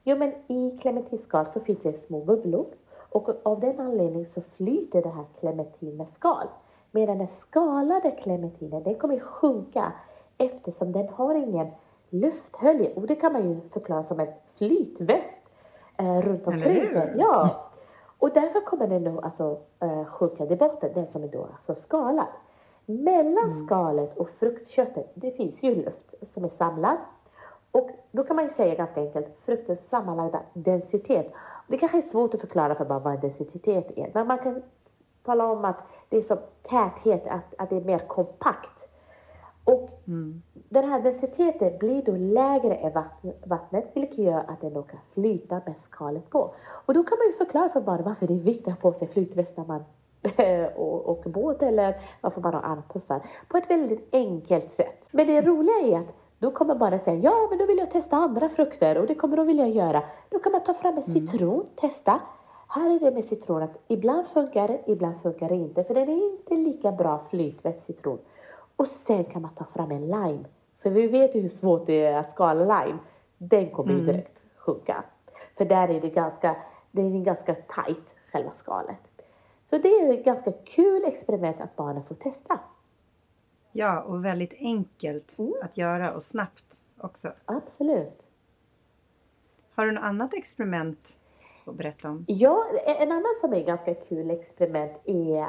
jo, 0.04 0.18
men 0.18 0.34
i 0.48 0.78
clementinskal 0.82 1.46
så 1.52 1.60
finns 1.60 1.80
det 1.80 2.06
små 2.06 2.20
bubblor 2.20 2.66
och 3.14 3.30
av 3.44 3.60
den 3.60 3.80
anledningen 3.80 4.30
så 4.30 4.42
flyter 4.42 5.02
det 5.02 5.10
här 5.10 5.26
clementin 5.40 5.98
med 5.98 6.10
skal. 6.10 6.48
Medan 6.92 7.18
den 7.18 7.28
skalade 7.28 8.12
clementinen, 8.12 8.84
den 8.84 8.96
kommer 8.96 9.20
sjunka 9.20 9.94
eftersom 10.38 10.92
den 10.92 11.10
har 11.10 11.36
ingen 11.36 11.68
lufthölje. 12.10 12.94
Och 12.94 13.08
det 13.08 13.16
kan 13.16 13.34
man 13.34 13.50
ju 13.50 13.62
förklara 13.70 14.04
som 14.04 14.20
en 14.20 14.28
flytväst 14.58 15.42
eh, 15.98 16.22
runt 16.22 16.48
omkring 16.48 16.88
sig. 16.88 17.16
Ja. 17.20 17.70
Och 18.20 18.30
därför 18.34 18.62
kommer 18.62 18.88
den 18.88 19.04
då 19.04 19.20
alltså 19.20 19.58
eh, 19.80 20.06
sjunka 20.06 20.46
i 20.46 20.56
botten, 20.56 20.92
den 20.94 21.08
som 21.08 21.24
är 21.24 21.28
då 21.28 21.48
alltså 21.54 21.76
skalad. 21.76 22.28
Mellan 22.86 23.52
mm. 23.52 23.66
skalet 23.66 24.18
och 24.18 24.30
fruktköttet, 24.30 25.12
det 25.14 25.32
finns 25.32 25.64
ju 25.64 25.76
luft 25.76 26.14
som 26.34 26.44
är 26.44 26.50
samlad. 26.50 26.98
Och 27.74 27.90
då 28.12 28.24
kan 28.24 28.36
man 28.36 28.46
ju 28.46 28.50
säga 28.50 28.76
ganska 28.76 29.02
enkelt, 29.02 29.28
fruktens 29.46 29.90
sammanlagda 29.90 30.42
densitet. 30.54 31.34
Det 31.68 31.78
kanske 31.78 31.98
är 31.98 32.02
svårt 32.02 32.34
att 32.34 32.42
förklara 32.42 32.76
för 32.76 32.86
bara 32.86 33.00
vad 33.00 33.22
densitet 33.22 33.92
är, 33.98 34.12
men 34.14 34.28
man 34.28 34.38
kan 34.38 34.62
tala 35.24 35.52
om 35.52 35.66
att 35.66 35.84
det 36.10 36.18
är 36.18 36.22
som 36.22 36.38
täthet, 36.62 37.28
att, 37.28 37.54
att 37.58 37.70
det 37.70 37.76
är 37.76 37.82
mer 37.82 38.00
kompakt. 38.00 38.70
Och 39.64 39.90
mm. 40.08 40.42
den 40.54 40.90
här 40.90 41.02
densiteten 41.02 41.78
blir 41.78 42.02
då 42.02 42.12
lägre 42.12 42.76
än 42.76 43.04
vattnet, 43.46 43.92
vilket 43.94 44.18
gör 44.18 44.44
att 44.48 44.62
den 44.62 44.74
då 44.74 44.84
kan 44.84 45.00
flyta 45.14 45.62
med 45.66 45.78
skalet 45.78 46.30
på. 46.30 46.54
Och 46.86 46.94
då 46.94 47.04
kan 47.04 47.18
man 47.18 47.28
ju 47.28 47.34
förklara 47.34 47.70
för 47.70 47.82
barnen 47.82 48.06
varför 48.06 48.28
det 48.28 48.34
är 48.34 48.40
viktigt 48.40 48.68
att 48.68 48.82
ha 48.82 48.92
på 48.92 48.98
sig 49.00 49.08
flytväst 49.08 49.58
när 49.58 49.66
man 49.66 49.84
åker 51.06 51.30
båt 51.30 51.62
eller 51.62 52.02
varför 52.22 52.42
man 52.42 52.54
har 52.54 52.62
armpuffar. 52.62 53.22
På 53.48 53.58
ett 53.58 53.70
väldigt 53.70 54.10
enkelt 54.12 54.72
sätt. 54.72 55.08
Men 55.12 55.28
det 55.28 55.42
roliga 55.42 55.76
är 55.76 56.00
att 56.00 56.23
då 56.40 56.52
kommer 56.52 56.76
barnen 56.76 57.00
säga, 57.00 57.18
ja 57.18 57.48
men 57.50 57.60
då 57.60 57.66
vill 57.66 57.78
jag 57.78 57.92
testa 57.92 58.18
andra 58.18 58.50
frukter 58.50 58.98
och 58.98 59.08
det 59.08 59.16
kommer 59.16 59.38
de 59.38 59.48
vilja 59.48 59.68
göra. 59.68 60.04
Då 60.30 60.40
kan 60.40 60.52
man 60.52 60.64
ta 60.64 60.74
fram 60.74 60.98
en 60.98 61.04
mm. 61.04 61.28
citron, 61.28 61.54
mm. 61.54 61.66
testa. 61.76 62.20
Här 62.68 62.96
är 62.96 63.00
det 63.00 63.12
med 63.12 63.26
citron 63.26 63.64
att 63.64 63.84
ibland 63.88 64.28
funkar 64.28 64.68
det, 64.68 64.82
ibland 64.88 65.22
funkar 65.22 65.50
det 65.50 65.56
inte. 65.56 65.84
För 65.84 65.94
den 65.94 66.10
är 66.10 66.32
inte 66.32 66.56
lika 66.56 66.92
bra 66.92 67.20
flytvätsk 67.30 67.86
citron. 67.86 68.20
Och 68.76 68.88
sen 68.88 69.24
kan 69.24 69.42
man 69.42 69.56
ta 69.56 69.66
fram 69.66 69.92
en 69.92 70.02
lime. 70.02 70.44
För 70.84 70.90
vi 70.90 71.08
vet 71.08 71.36
ju 71.36 71.42
hur 71.42 71.50
svårt 71.50 71.86
det 71.86 72.06
är 72.06 72.20
att 72.20 72.32
skala 72.32 72.84
lime. 72.84 73.00
Den 73.38 73.70
kommer 73.70 73.92
mm. 73.92 74.06
ju 74.06 74.12
direkt 74.12 74.42
sjunka. 74.58 75.04
För 75.58 75.66
där 75.66 75.90
är 75.90 76.02
det 76.02 76.10
ganska, 76.10 76.56
det 76.92 77.02
är 77.02 77.24
ganska 77.24 77.56
tight, 77.56 78.16
själva 78.32 78.52
skalet. 78.54 79.00
Så 79.66 79.78
det 79.78 79.90
är 79.90 80.14
ett 80.14 80.26
ganska 80.26 80.52
kul 80.52 81.06
experiment 81.06 81.62
att 81.62 81.76
barnen 81.76 82.04
får 82.04 82.16
testa. 82.16 82.60
Ja, 83.76 84.02
och 84.02 84.26
väldigt 84.26 84.54
enkelt 84.60 85.40
mm. 85.40 85.54
att 85.62 85.78
göra 85.78 86.14
och 86.14 86.24
snabbt 86.24 86.66
också. 86.98 87.32
Absolut. 87.46 88.28
Har 89.76 89.86
du 89.86 89.92
något 89.92 90.04
annat 90.04 90.34
experiment 90.34 91.20
att 91.66 91.76
berätta 91.76 92.10
om? 92.10 92.26
Ja, 92.28 92.66
en 92.86 93.12
annan 93.12 93.36
som 93.42 93.54
är 93.54 93.64
ganska 93.64 93.94
kul 93.94 94.32
experiment 94.32 94.92
är 95.06 95.48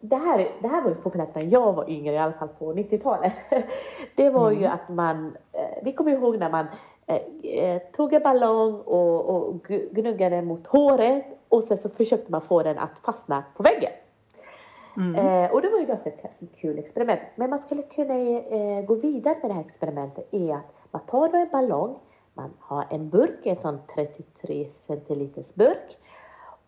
det 0.00 0.16
här, 0.16 0.48
det 0.62 0.68
här 0.68 0.82
var 0.82 0.90
ju 0.90 0.96
populärt 0.96 1.34
när 1.34 1.42
jag 1.42 1.72
var 1.72 1.90
yngre, 1.90 2.14
i 2.14 2.18
alla 2.18 2.32
fall 2.32 2.48
på 2.48 2.74
90-talet. 2.74 3.32
Det 4.16 4.30
var 4.30 4.50
mm. 4.50 4.62
ju 4.62 4.66
att 4.66 4.88
man, 4.88 5.36
eh, 5.52 5.82
vi 5.82 5.92
kommer 5.92 6.12
ihåg 6.12 6.38
när 6.38 6.50
man 6.50 6.66
eh, 7.06 7.52
eh, 7.52 7.82
tog 7.92 8.12
en 8.12 8.22
ballong 8.22 8.74
och, 8.74 9.36
och 9.36 9.62
gnuggade 9.92 10.42
mot 10.42 10.66
håret 10.66 11.24
och 11.48 11.64
sen 11.64 11.78
så 11.78 11.88
försökte 11.88 12.32
man 12.32 12.42
få 12.42 12.62
den 12.62 12.78
att 12.78 12.98
fastna 12.98 13.44
på 13.56 13.62
väggen. 13.62 13.92
Mm. 14.96 15.14
Eh, 15.14 15.50
och 15.50 15.62
det 15.62 15.68
var 15.68 15.78
ju 15.78 15.86
ganska 15.86 16.10
kul 16.60 16.78
experiment. 16.78 17.20
Men 17.34 17.50
man 17.50 17.58
skulle 17.58 17.82
kunna 17.82 18.14
eh, 18.14 18.84
gå 18.84 18.94
vidare 18.94 19.36
med 19.42 19.50
det 19.50 19.54
här 19.54 19.64
experimentet 19.68 20.34
är 20.34 20.54
att 20.54 20.74
man 20.90 21.02
tar 21.06 21.28
då 21.28 21.38
en 21.38 21.48
ballong, 21.52 21.98
man 22.34 22.50
har 22.58 22.86
en 22.90 23.08
burk, 23.08 23.46
en 23.46 23.56
sån 23.56 23.78
33 23.94 24.68
centiliters 24.70 25.54
burk 25.54 25.98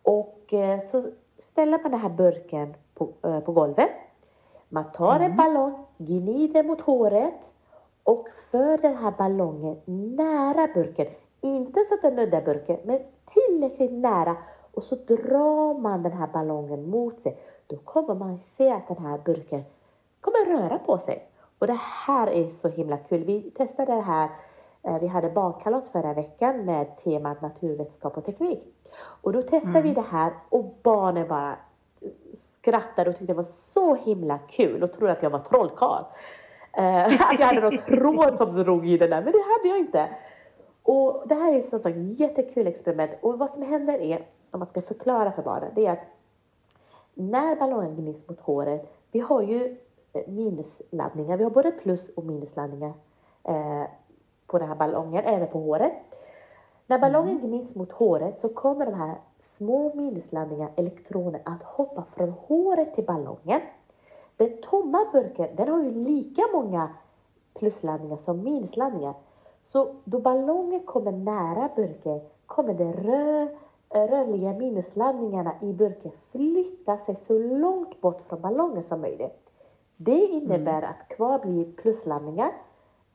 och 0.02 0.52
eh, 0.52 0.80
så 0.80 1.04
ställer 1.38 1.78
man 1.82 1.90
den 1.90 2.00
här 2.00 2.08
burken 2.08 2.74
på, 2.94 3.08
eh, 3.22 3.40
på 3.40 3.52
golvet. 3.52 3.90
Man 4.68 4.92
tar 4.92 5.16
mm. 5.16 5.30
en 5.30 5.36
ballong, 5.36 5.86
gnider 5.98 6.62
mot 6.62 6.80
håret 6.80 7.52
och 8.02 8.28
för 8.50 8.78
den 8.78 8.96
här 8.96 9.12
ballongen 9.18 9.76
nära 10.16 10.68
burken. 10.74 11.06
Inte 11.40 11.84
så 11.88 11.94
att 11.94 12.02
den 12.02 12.14
nuddar 12.14 12.42
burken, 12.42 12.78
men 12.84 12.98
tillräckligt 13.24 13.92
nära. 13.92 14.36
Och 14.72 14.84
så 14.84 14.94
drar 14.94 15.78
man 15.78 16.02
den 16.02 16.12
här 16.12 16.26
ballongen 16.26 16.90
mot 16.90 17.20
sig. 17.20 17.38
Då 17.72 17.78
kommer 17.78 18.14
man 18.14 18.38
se 18.38 18.70
att 18.70 18.88
den 18.88 18.98
här 18.98 19.18
burken 19.24 19.64
kommer 20.20 20.58
röra 20.58 20.78
på 20.78 20.98
sig. 20.98 21.28
Och 21.58 21.66
det 21.66 21.78
här 21.80 22.26
är 22.26 22.48
så 22.48 22.68
himla 22.68 22.96
kul. 22.96 23.24
Vi 23.24 23.50
testade 23.50 23.94
det 23.94 24.00
här 24.00 24.28
eh, 24.82 24.98
vi 24.98 25.06
hade 25.06 25.30
bakkalas 25.30 25.90
förra 25.90 26.12
veckan 26.14 26.64
med 26.64 26.96
temat 27.04 27.42
naturvetenskap 27.42 28.16
och 28.16 28.24
teknik. 28.24 28.62
Och 28.96 29.32
då 29.32 29.42
testade 29.42 29.78
mm. 29.78 29.82
vi 29.82 29.94
det 29.94 30.06
här 30.10 30.32
och 30.48 30.74
barnen 30.82 31.28
bara 31.28 31.56
skrattade 32.34 33.10
och 33.10 33.16
tyckte 33.16 33.32
det 33.32 33.36
var 33.36 33.44
så 33.44 33.94
himla 33.94 34.38
kul 34.38 34.82
och 34.82 34.92
trodde 34.92 35.12
att 35.12 35.22
jag 35.22 35.30
var 35.30 35.38
trollkarl. 35.38 36.04
Uh, 36.78 37.04
att 37.30 37.38
jag 37.38 37.46
hade 37.46 37.60
någon 37.60 37.78
tråd 37.78 38.36
som 38.36 38.52
drog 38.54 38.88
i 38.88 38.98
den 38.98 39.10
där, 39.10 39.22
men 39.22 39.32
det 39.32 39.38
hade 39.38 39.68
jag 39.68 39.78
inte. 39.78 40.08
Och 40.82 41.22
det 41.26 41.34
här 41.34 41.54
är 41.54 41.62
som 41.62 41.80
sagt 41.80 41.96
jättekul 41.96 42.66
experiment 42.66 43.10
och 43.20 43.38
vad 43.38 43.50
som 43.50 43.62
händer 43.62 43.98
är, 43.98 44.26
om 44.50 44.58
man 44.58 44.66
ska 44.66 44.80
förklara 44.80 45.32
för 45.32 45.42
barnen, 45.42 45.70
det 45.74 45.86
är 45.86 45.92
att 45.92 46.11
när 47.14 47.56
ballongen 47.56 47.96
gnis 47.96 48.28
mot 48.28 48.40
håret, 48.40 48.92
vi 49.10 49.20
har 49.20 49.42
ju 49.42 49.76
eh, 50.12 50.28
minusladdningar, 50.28 51.36
vi 51.36 51.44
har 51.44 51.50
både 51.50 51.70
plus 51.70 52.08
och 52.08 52.24
minusladdningar 52.24 52.92
eh, 53.44 53.84
på 54.46 54.58
den 54.58 54.68
här 54.68 54.76
ballongen, 54.76 55.24
även 55.24 55.48
på 55.48 55.58
håret. 55.58 55.92
När 56.86 56.98
ballongen 56.98 57.38
mm. 57.38 57.48
gnis 57.50 57.74
mot 57.74 57.92
håret 57.92 58.38
så 58.40 58.48
kommer 58.48 58.86
de 58.86 58.94
här 58.94 59.14
små 59.44 59.94
minusladdningar, 59.94 60.70
elektroner, 60.76 61.40
att 61.44 61.62
hoppa 61.62 62.04
från 62.16 62.30
håret 62.30 62.94
till 62.94 63.04
ballongen. 63.04 63.60
Den 64.36 64.56
tomma 64.62 65.06
burken, 65.12 65.56
den 65.56 65.68
har 65.68 65.82
ju 65.82 65.90
lika 65.90 66.42
många 66.52 66.88
plusladdningar 67.54 68.16
som 68.16 68.42
minusladdningar. 68.42 69.14
Så 69.64 69.94
då 70.04 70.18
ballongen 70.18 70.80
kommer 70.80 71.12
nära 71.12 71.68
burken 71.76 72.20
kommer 72.46 72.74
de 72.74 72.92
rö 72.92 73.48
rörliga 73.94 74.52
minusladdningarna 74.52 75.54
i 75.62 75.72
burken 75.72 76.12
flytta 76.30 76.98
sig 76.98 77.16
så 77.26 77.38
långt 77.38 78.00
bort 78.00 78.22
från 78.28 78.40
ballongen 78.40 78.84
som 78.84 79.00
möjligt. 79.00 79.50
Det 79.96 80.26
innebär 80.26 80.78
mm. 80.78 80.90
att 80.90 81.16
kvar 81.16 81.38
blir 81.38 81.72
plusladdningar. 81.72 82.52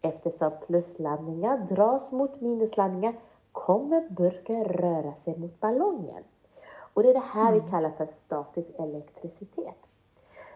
Eftersom 0.02 0.52
plusladdningar 0.68 1.58
dras 1.58 2.12
mot 2.12 2.42
minusladdningar 2.42 3.14
kommer 3.52 4.10
burken 4.10 4.66
röra 4.66 5.14
sig 5.24 5.38
mot 5.38 5.60
ballongen. 5.60 6.24
Och 6.94 7.04
det 7.04 7.10
är 7.10 7.14
det 7.14 7.20
här 7.20 7.52
mm. 7.52 7.64
vi 7.64 7.72
kallar 7.72 7.90
för 7.90 8.08
statisk 8.26 8.70
elektricitet. 8.80 9.78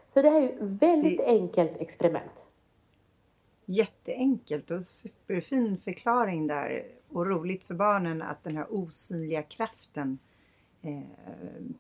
Så 0.10 0.21
det 0.21 0.29
här 0.29 0.38
är 0.38 0.41
ju 0.41 0.57
väldigt 0.60 1.17
det... 1.17 1.25
enkelt 1.25 1.71
experiment. 1.77 2.50
Jätteenkelt 3.65 4.71
och 4.71 4.84
superfin 4.84 5.78
förklaring 5.78 6.47
där. 6.47 6.86
Och 7.10 7.26
roligt 7.26 7.63
för 7.63 7.74
barnen 7.74 8.21
att 8.21 8.43
den 8.43 8.58
här 8.58 8.65
osynliga 8.69 9.43
kraften 9.43 10.19
eh, 10.82 11.00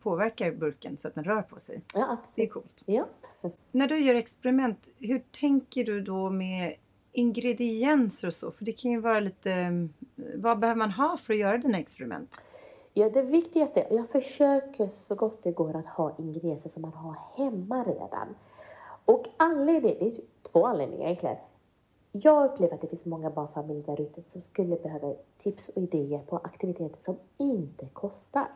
påverkar 0.01 0.51
burken 0.51 0.97
så 0.97 1.07
att 1.07 1.15
den 1.15 1.23
rör 1.23 1.41
på 1.41 1.59
sig. 1.59 1.81
Ja, 1.93 2.03
absolut. 2.11 2.35
Det 2.35 2.43
är 2.43 2.47
coolt. 2.47 2.83
Ja. 2.85 3.05
När 3.71 3.87
du 3.87 3.99
gör 3.99 4.15
experiment, 4.15 4.89
hur 4.99 5.19
tänker 5.31 5.83
du 5.83 6.01
då 6.01 6.29
med 6.29 6.75
ingredienser 7.11 8.27
och 8.27 8.33
så? 8.33 8.51
För 8.51 8.65
det 8.65 8.71
kan 8.71 8.91
ju 8.91 8.99
vara 8.99 9.19
lite... 9.19 9.87
Vad 10.35 10.59
behöver 10.59 10.77
man 10.77 10.91
ha 10.91 11.17
för 11.17 11.33
att 11.33 11.39
göra 11.39 11.57
dina 11.57 11.79
experiment? 11.79 12.41
Ja, 12.93 13.09
det 13.09 13.21
viktigaste, 13.21 13.87
jag 13.91 14.09
försöker 14.09 14.89
så 14.93 15.15
gott 15.15 15.43
det 15.43 15.51
går 15.51 15.75
att 15.75 15.85
ha 15.85 16.15
ingredienser 16.17 16.69
som 16.69 16.81
man 16.81 16.93
har 16.93 17.15
hemma 17.37 17.83
redan. 17.83 18.35
Och 19.05 19.27
anledningen, 19.37 19.97
det 19.99 20.05
är 20.05 20.13
två 20.51 20.65
anledningar 20.65 21.05
egentligen. 21.05 21.35
Jag 22.11 22.45
upplever 22.45 22.73
att 22.73 22.81
det 22.81 22.87
finns 22.87 23.05
många 23.05 23.29
barnfamiljer 23.29 23.83
där 23.85 24.01
ute 24.01 24.21
som 24.31 24.41
skulle 24.41 24.75
behöva 24.75 25.13
tips 25.43 25.69
och 25.69 25.81
idéer 25.81 26.19
på 26.19 26.37
aktiviteter 26.37 26.97
som 27.01 27.17
inte 27.37 27.85
kostar. 27.93 28.47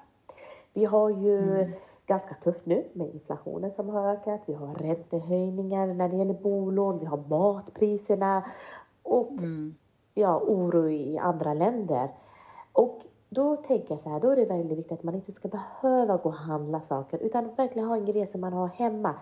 Vi 0.73 0.85
har 0.85 1.09
ju 1.09 1.53
mm. 1.53 1.71
ganska 2.05 2.35
tufft 2.43 2.65
nu 2.65 2.83
med 2.93 3.13
inflationen 3.13 3.71
som 3.71 3.89
har 3.89 4.13
ökat. 4.13 4.41
Vi 4.45 4.53
har 4.53 4.75
räntehöjningar 4.75 5.87
när 5.87 6.09
det 6.09 6.15
gäller 6.15 6.33
bolån. 6.33 6.99
Vi 6.99 7.05
har 7.05 7.23
matpriserna 7.27 8.45
och 9.03 9.31
mm. 9.31 9.75
ja, 10.13 10.39
oro 10.39 10.89
i 10.89 11.17
andra 11.17 11.53
länder. 11.53 12.09
Och 12.71 13.05
då 13.29 13.55
tänker 13.55 13.93
jag 13.93 14.01
så 14.01 14.09
här, 14.09 14.19
då 14.19 14.29
är 14.29 14.35
det 14.35 14.45
väldigt 14.45 14.77
viktigt 14.77 14.91
att 14.91 15.03
man 15.03 15.15
inte 15.15 15.31
ska 15.31 15.47
behöva 15.47 16.17
gå 16.17 16.29
och 16.29 16.35
handla 16.35 16.81
saker 16.81 17.17
utan 17.17 17.55
verkligen 17.55 17.87
ha 17.87 17.97
ingredienser 17.97 18.39
man 18.39 18.53
har 18.53 18.67
hemma. 18.67 19.15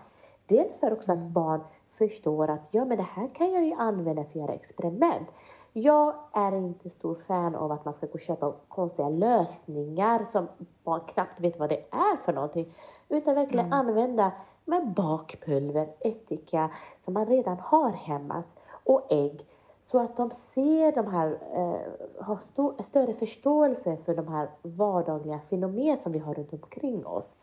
Dels 0.46 0.72
för 0.80 0.92
också 0.92 1.12
att 1.12 1.18
mm. 1.18 1.32
barn 1.32 1.60
förstår 1.98 2.50
att 2.50 2.68
ja, 2.70 2.84
men 2.84 2.96
det 2.96 3.06
här 3.14 3.28
kan 3.34 3.52
jag 3.52 3.64
ju 3.64 3.72
använda 3.72 4.24
för 4.24 4.30
att 4.30 4.36
göra 4.36 4.52
experiment. 4.52 5.28
Jag 5.72 6.14
är 6.32 6.52
inte 6.52 6.90
stor 6.90 7.14
fan 7.14 7.54
av 7.54 7.72
att 7.72 7.84
man 7.84 7.94
ska 7.94 8.06
gå 8.06 8.12
och 8.12 8.20
köpa 8.20 8.52
konstiga 8.68 9.08
lösningar 9.08 10.24
som 10.24 10.48
barn 10.84 11.00
knappt 11.00 11.40
vet 11.40 11.58
vad 11.58 11.68
det 11.68 11.84
är 11.90 12.16
för 12.16 12.32
någonting. 12.32 12.74
Utan 13.08 13.34
verkligen 13.34 13.66
mm. 13.66 13.78
använda 13.78 14.32
med 14.64 14.92
bakpulver, 14.92 15.88
ättika 16.00 16.70
som 17.04 17.14
man 17.14 17.26
redan 17.26 17.56
har 17.58 17.90
hemma 17.90 18.44
och 18.84 19.06
ägg. 19.10 19.46
Så 19.80 20.00
att 20.00 20.16
de 20.16 20.30
ser 20.30 20.92
de 20.92 21.06
här, 21.06 21.38
eh, 21.52 22.24
har 22.24 22.36
stor, 22.36 22.82
större 22.82 23.12
förståelse 23.12 23.96
för 24.04 24.14
de 24.14 24.28
här 24.28 24.50
vardagliga 24.62 25.40
fenomen 25.50 25.96
som 25.96 26.12
vi 26.12 26.18
har 26.18 26.34
runt 26.34 26.52
omkring 26.52 27.06
oss. 27.06 27.36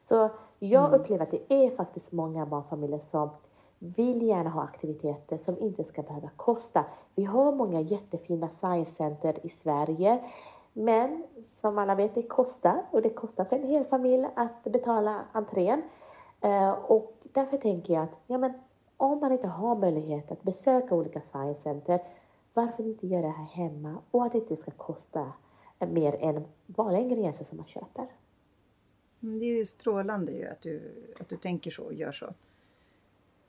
Så 0.00 0.28
jag 0.58 0.88
mm. 0.88 1.00
upplever 1.00 1.22
att 1.22 1.30
det 1.30 1.52
är 1.52 1.70
faktiskt 1.70 2.12
många 2.12 2.46
barnfamiljer 2.46 2.98
som 2.98 3.30
vill 3.78 4.22
gärna 4.22 4.50
ha 4.50 4.62
aktiviteter 4.62 5.36
som 5.36 5.58
inte 5.58 5.84
ska 5.84 6.02
behöva 6.02 6.30
kosta. 6.36 6.84
Vi 7.14 7.24
har 7.24 7.52
många 7.52 7.80
jättefina 7.80 8.48
science 8.48 8.92
center 8.92 9.46
i 9.46 9.48
Sverige. 9.48 10.24
Men 10.72 11.24
som 11.60 11.78
alla 11.78 11.94
vet, 11.94 12.14
det 12.14 12.22
kostar 12.22 12.82
och 12.90 13.02
det 13.02 13.10
kostar 13.10 13.44
för 13.44 13.56
en 13.56 13.68
hel 13.68 13.84
familj 13.84 14.26
att 14.36 14.64
betala 14.64 15.24
entrén. 15.32 15.82
Eh, 16.40 16.70
och 16.70 17.12
därför 17.22 17.56
tänker 17.56 17.94
jag 17.94 18.02
att 18.02 18.16
ja, 18.26 18.38
men, 18.38 18.52
om 18.96 19.20
man 19.20 19.32
inte 19.32 19.48
har 19.48 19.76
möjlighet 19.76 20.30
att 20.32 20.42
besöka 20.42 20.94
olika 20.94 21.20
science 21.20 21.60
center, 21.60 22.00
varför 22.54 22.82
inte 22.82 23.06
göra 23.06 23.22
det 23.22 23.28
här 23.28 23.44
hemma 23.44 23.98
och 24.10 24.24
att 24.24 24.32
det 24.32 24.38
inte 24.38 24.56
ska 24.56 24.70
kosta 24.70 25.32
mer 25.78 26.16
än 26.20 26.44
vanliga 26.66 27.02
ingredienser 27.02 27.44
som 27.44 27.56
man 27.56 27.66
köper. 27.66 28.06
Mm, 29.22 29.38
det 29.38 29.44
är 29.44 29.56
ju 29.56 29.64
strålande 29.64 30.32
ju 30.32 30.48
att 30.48 30.60
du, 30.60 31.04
att 31.20 31.28
du 31.28 31.36
tänker 31.36 31.70
så 31.70 31.84
och 31.84 31.94
gör 31.94 32.12
så. 32.12 32.26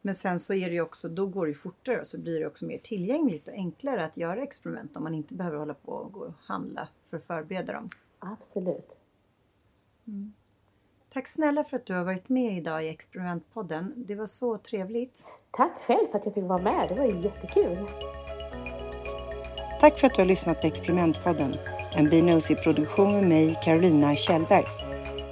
Men 0.02 0.16
sen 0.16 0.40
så 0.40 0.54
är 0.54 0.70
det 0.70 0.74
ju 0.74 0.82
också, 0.82 1.10
då 1.10 1.26
går 1.26 1.46
det 1.46 1.50
ju 1.50 1.56
fortare 1.56 2.00
och 2.00 2.08
så 2.08 2.20
blir 2.20 2.40
det 2.40 2.48
också 2.48 2.66
mer 2.66 2.78
tillgängligt 2.78 3.48
och 3.48 3.54
enklare 3.54 4.06
att 4.06 4.18
göra 4.18 4.44
experiment 4.44 4.98
om 4.98 5.04
man 5.04 5.16
inte 5.16 5.34
behöver 5.34 5.58
hålla 5.58 5.74
på 5.74 5.92
och 5.92 6.12
gå 6.12 6.20
och 6.20 6.34
handla 6.40 6.88
för 7.10 7.18
att 7.18 7.24
förbereda 7.24 7.74
dem. 7.74 7.90
Absolut. 8.20 8.92
Mm. 10.08 10.34
Tack 11.14 11.28
snälla 11.28 11.64
för 11.64 11.78
att 11.78 11.86
du 11.86 11.94
har 11.94 12.04
varit 12.04 12.30
med 12.30 12.58
idag 12.58 12.86
i 12.86 12.90
Experimentpodden. 12.90 13.94
Det 13.96 14.16
var 14.16 14.26
så 14.26 14.58
trevligt. 14.58 15.26
Tack 15.52 15.72
själv 15.88 16.08
för 16.12 16.18
att 16.18 16.26
jag 16.26 16.34
fick 16.34 16.44
vara 16.44 16.62
med. 16.62 16.86
Det 16.90 16.96
var 16.96 17.06
ju 17.06 17.20
jättekul. 17.20 17.78
Tack 19.80 20.00
för 20.00 20.08
att 20.08 20.16
du 20.16 20.22
har 20.22 20.26
lyssnat 20.26 20.62
på 20.62 20.68
Experimentpodden. 20.68 21.54
En 21.92 22.10
Binosy-produktion 22.10 23.14
med 23.14 23.28
mig, 23.28 23.60
Carolina 23.64 24.16
Kjellberg. 24.16 24.66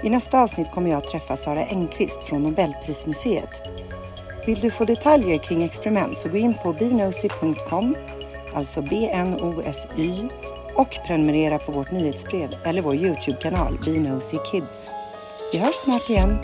I 0.03 0.09
nästa 0.09 0.41
avsnitt 0.41 0.71
kommer 0.71 0.89
jag 0.89 0.97
att 0.97 1.09
träffa 1.09 1.35
Sara 1.35 1.65
Engqvist 1.65 2.23
från 2.23 2.43
Nobelprismuseet. 2.43 3.61
Vill 4.47 4.59
du 4.59 4.71
få 4.71 4.85
detaljer 4.85 5.37
kring 5.37 5.63
experiment 5.63 6.21
så 6.21 6.29
gå 6.29 6.37
in 6.37 6.53
på 6.63 6.73
binosy.com, 6.73 7.95
alltså 8.53 8.81
B-N-O-S-Y, 8.81 10.11
och 10.75 10.97
prenumerera 11.07 11.59
på 11.59 11.71
vårt 11.71 11.91
nyhetsbrev 11.91 12.49
eller 12.65 12.81
vår 12.81 12.95
Youtube-kanal 12.95 13.77
Binosy 13.85 14.37
Kids. 14.51 14.91
Vi 15.53 15.59
hörs 15.59 15.75
snart 15.75 16.09
igen. 16.09 16.39